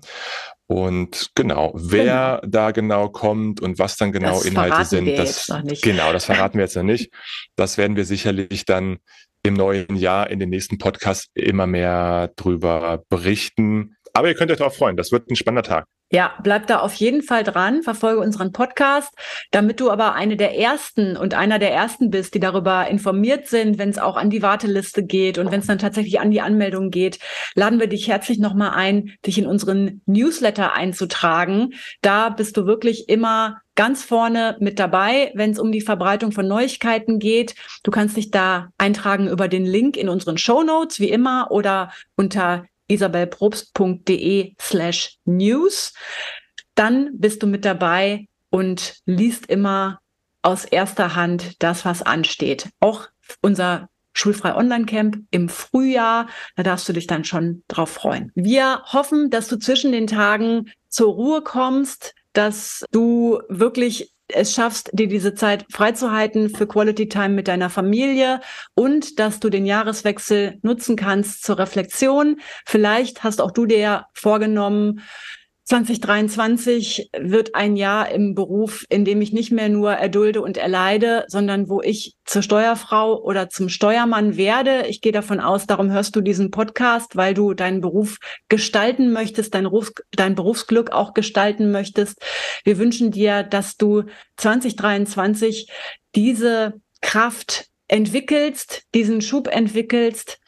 Und 0.72 1.32
genau, 1.34 1.72
wer 1.74 2.42
genau. 2.42 2.52
da 2.52 2.72
genau 2.72 3.10
kommt 3.10 3.60
und 3.60 3.80
was 3.80 3.98
dann 3.98 4.12
genau 4.12 4.34
das 4.34 4.46
Inhalte 4.46 4.86
sind, 4.86 5.18
das 5.18 5.52
genau, 5.82 6.14
das 6.14 6.26
verraten 6.26 6.60
wir 6.60 6.66
jetzt 6.66 6.76
noch 6.76 6.84
nicht. 6.84 7.12
Das 7.56 7.80
werden 7.80 7.96
wir 7.96 8.06
sicherlich 8.06 8.66
dann 8.66 9.00
im 9.42 9.56
neuen 9.56 9.96
Jahr 9.96 10.30
in 10.30 10.38
den 10.38 10.50
nächsten 10.50 10.78
Podcasts 10.78 11.28
immer 11.34 11.66
mehr 11.66 12.32
drüber 12.36 13.04
berichten. 13.10 13.96
Aber 14.14 14.28
ihr 14.28 14.36
könnt 14.36 14.52
euch 14.52 14.60
darauf 14.60 14.76
freuen, 14.76 14.96
das 14.96 15.12
wird 15.12 15.32
ein 15.32 15.36
spannender 15.36 15.64
Tag. 15.64 15.86
Ja, 16.12 16.34
bleib 16.42 16.66
da 16.66 16.80
auf 16.80 16.96
jeden 16.96 17.22
Fall 17.22 17.44
dran, 17.44 17.84
verfolge 17.84 18.20
unseren 18.22 18.52
Podcast, 18.52 19.14
damit 19.52 19.80
du 19.80 19.92
aber 19.92 20.16
eine 20.16 20.38
der 20.38 20.58
ersten 20.58 21.16
und 21.16 21.36
einer 21.36 21.60
der 21.60 21.72
ersten 21.72 22.10
bist, 22.10 22.34
die 22.34 22.40
darüber 22.40 22.88
informiert 22.88 23.48
sind, 23.48 23.78
wenn 23.78 23.90
es 23.90 24.00
auch 24.00 24.18
an 24.18 24.32
die 24.32 24.42
Warteliste 24.42 25.04
geht 25.04 25.38
und 25.38 25.52
wenn 25.52 25.60
es 25.60 25.68
dann 25.68 25.78
tatsächlich 25.78 26.20
an 26.20 26.32
die 26.32 26.42
Anmeldung 26.42 26.90
geht, 26.90 27.20
laden 27.54 27.80
wir 27.80 27.86
dich 27.86 28.08
herzlich 28.08 28.40
nochmal 28.40 28.72
ein, 28.72 29.12
dich 29.24 29.38
in 29.38 29.46
unseren 29.46 30.02
Newsletter 30.08 30.74
einzutragen. 30.74 31.74
Da 32.02 32.30
bist 32.30 32.58
du 32.58 32.66
wirklich 32.66 33.08
immer 33.08 33.62
ganz 33.76 34.04
vorne 34.04 34.58
mit 34.60 34.80
dabei, 34.80 35.32
wenn 35.36 35.52
es 35.52 35.60
um 35.60 35.72
die 35.72 35.82
Verbreitung 35.82 36.32
von 36.32 36.48
Neuigkeiten 36.48 37.20
geht. 37.20 37.54
Du 37.84 37.92
kannst 37.92 38.18
dich 38.18 38.32
da 38.32 38.70
eintragen 38.80 39.28
über 39.28 39.48
den 39.48 39.66
Link 39.66 39.96
in 39.96 40.10
unseren 40.10 40.40
Show 40.40 40.64
Notes, 40.64 41.00
wie 41.00 41.10
immer, 41.10 41.52
oder 41.52 41.92
unter 42.16 42.66
isabelprobst.de 42.90 44.56
slash 44.60 45.18
news. 45.26 45.94
Dann 46.76 47.12
bist 47.14 47.42
du 47.42 47.48
mit 47.48 47.64
dabei 47.64 48.28
und 48.50 48.98
liest 49.06 49.46
immer 49.48 50.00
aus 50.42 50.66
erster 50.66 51.16
Hand 51.16 51.62
das, 51.64 51.86
was 51.86 52.02
ansteht. 52.02 52.70
Auch 52.80 53.08
unser 53.42 53.90
Schulfrei 54.14 54.56
Online 54.56 54.86
Camp 54.86 55.20
im 55.32 55.50
Frühjahr. 55.50 56.28
Da 56.56 56.64
darfst 56.64 56.90
du 56.90 56.94
dich 56.94 57.08
dann 57.08 57.24
schon 57.24 57.64
drauf 57.68 57.90
freuen. 57.90 58.32
Wir 58.36 58.82
hoffen, 58.86 59.30
dass 59.30 59.48
du 59.48 59.58
zwischen 59.58 59.92
den 59.92 60.08
Tagen 60.08 60.72
zur 60.90 61.14
Ruhe 61.14 61.42
kommst, 61.42 62.16
dass 62.34 62.84
du 62.92 63.40
wirklich 63.50 64.14
es 64.34 64.54
schaffst, 64.54 64.90
dir 64.94 65.08
diese 65.08 65.34
Zeit 65.34 65.66
freizuhalten 65.72 66.50
für 66.50 66.68
Quality 66.68 67.10
Time 67.10 67.30
mit 67.30 67.48
deiner 67.48 67.70
Familie 67.70 68.42
und 68.76 69.20
dass 69.20 69.40
du 69.40 69.50
den 69.50 69.66
Jahreswechsel 69.66 70.60
nutzen 70.62 70.96
kannst 70.96 71.44
zur 71.44 71.60
Reflexion. 71.60 72.38
Vielleicht 72.66 73.24
hast 73.24 73.42
auch 73.42 73.52
du 73.52 73.66
dir 73.66 74.06
vorgenommen, 74.14 75.02
2023 75.70 77.12
wird 77.16 77.54
ein 77.54 77.76
Jahr 77.76 78.10
im 78.10 78.34
Beruf, 78.34 78.86
in 78.90 79.06
dem 79.06 79.22
ich 79.22 79.34
nicht 79.34 79.52
mehr 79.52 79.70
nur 79.70 79.92
erdulde 79.92 80.42
und 80.42 80.58
erleide, 80.58 81.26
sondern 81.28 81.70
wo 81.70 81.80
ich 81.80 82.16
zur 82.26 82.42
Steuerfrau 82.42 83.22
oder 83.22 83.50
zum 83.50 83.70
Steuermann 83.70 84.36
werde. 84.36 84.88
Ich 84.88 85.00
gehe 85.00 85.12
davon 85.12 85.40
aus, 85.40 85.68
darum 85.68 85.92
hörst 85.92 86.16
du 86.16 86.22
diesen 86.22 86.50
Podcast, 86.50 87.16
weil 87.16 87.36
du 87.36 87.54
deinen 87.54 87.82
Beruf 87.82 88.18
gestalten 88.48 89.12
möchtest, 89.12 89.54
dein, 89.54 89.66
Berufs 89.66 89.94
dein 90.12 90.34
Berufsglück 90.34 90.92
auch 90.92 91.14
gestalten 91.14 91.70
möchtest. 91.70 92.18
Wir 92.64 92.80
wünschen 92.80 93.12
dir, 93.12 93.44
dass 93.44 93.78
du 93.78 94.06
2023 94.38 95.72
diese 96.16 96.82
Kraft 97.02 97.68
entwickelst, 97.88 98.86
diesen 98.96 99.22
Schub 99.22 99.48
entwickelst, 99.48 100.40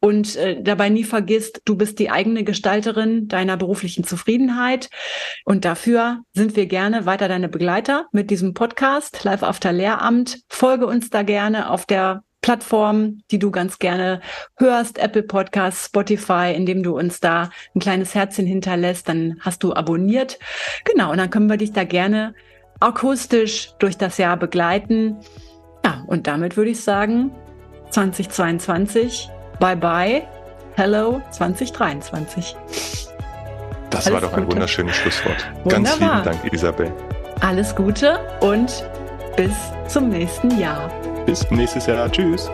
und 0.00 0.36
äh, 0.36 0.62
dabei 0.62 0.88
nie 0.88 1.04
vergisst, 1.04 1.62
du 1.64 1.76
bist 1.76 1.98
die 1.98 2.10
eigene 2.10 2.44
Gestalterin 2.44 3.28
deiner 3.28 3.56
beruflichen 3.56 4.04
Zufriedenheit. 4.04 4.90
Und 5.44 5.64
dafür 5.64 6.22
sind 6.32 6.56
wir 6.56 6.66
gerne 6.66 7.04
weiter 7.06 7.28
deine 7.28 7.48
Begleiter 7.48 8.06
mit 8.12 8.30
diesem 8.30 8.54
Podcast 8.54 9.24
Live 9.24 9.42
After 9.42 9.72
Lehramt. 9.72 10.40
Folge 10.48 10.86
uns 10.86 11.10
da 11.10 11.22
gerne 11.22 11.70
auf 11.70 11.84
der 11.84 12.22
Plattform, 12.40 13.22
die 13.32 13.40
du 13.40 13.50
ganz 13.50 13.80
gerne 13.80 14.20
hörst, 14.56 14.98
Apple 14.98 15.24
Podcasts, 15.24 15.86
Spotify, 15.86 16.52
indem 16.54 16.84
du 16.84 16.96
uns 16.96 17.18
da 17.18 17.50
ein 17.74 17.80
kleines 17.80 18.14
Herzchen 18.14 18.46
hinterlässt, 18.46 19.08
dann 19.08 19.38
hast 19.40 19.64
du 19.64 19.74
abonniert. 19.74 20.38
Genau, 20.84 21.10
und 21.10 21.18
dann 21.18 21.30
können 21.30 21.50
wir 21.50 21.56
dich 21.56 21.72
da 21.72 21.82
gerne 21.82 22.34
akustisch 22.78 23.72
durch 23.80 23.96
das 23.96 24.18
Jahr 24.18 24.36
begleiten. 24.36 25.16
Ja, 25.84 26.04
und 26.06 26.28
damit 26.28 26.56
würde 26.56 26.70
ich 26.70 26.80
sagen, 26.80 27.32
2022 27.90 29.30
Bye 29.58 29.76
bye. 29.76 30.22
Hello 30.76 31.20
2023. 31.30 32.56
Das 33.90 34.06
Alles 34.06 34.12
war 34.14 34.20
doch 34.20 34.32
ein 34.36 34.44
Gute. 34.44 34.56
wunderschönes 34.56 34.94
Schlusswort. 34.96 35.48
Wunderbar. 35.64 35.82
Ganz 35.82 35.96
vielen 35.96 36.22
Dank, 36.24 36.52
Isabel. 36.52 36.92
Alles 37.40 37.74
Gute 37.74 38.20
und 38.40 38.84
bis 39.36 39.52
zum 39.88 40.10
nächsten 40.10 40.58
Jahr. 40.58 40.88
Bis 41.26 41.48
nächstes 41.50 41.86
Jahr. 41.86 42.10
Tschüss. 42.10 42.48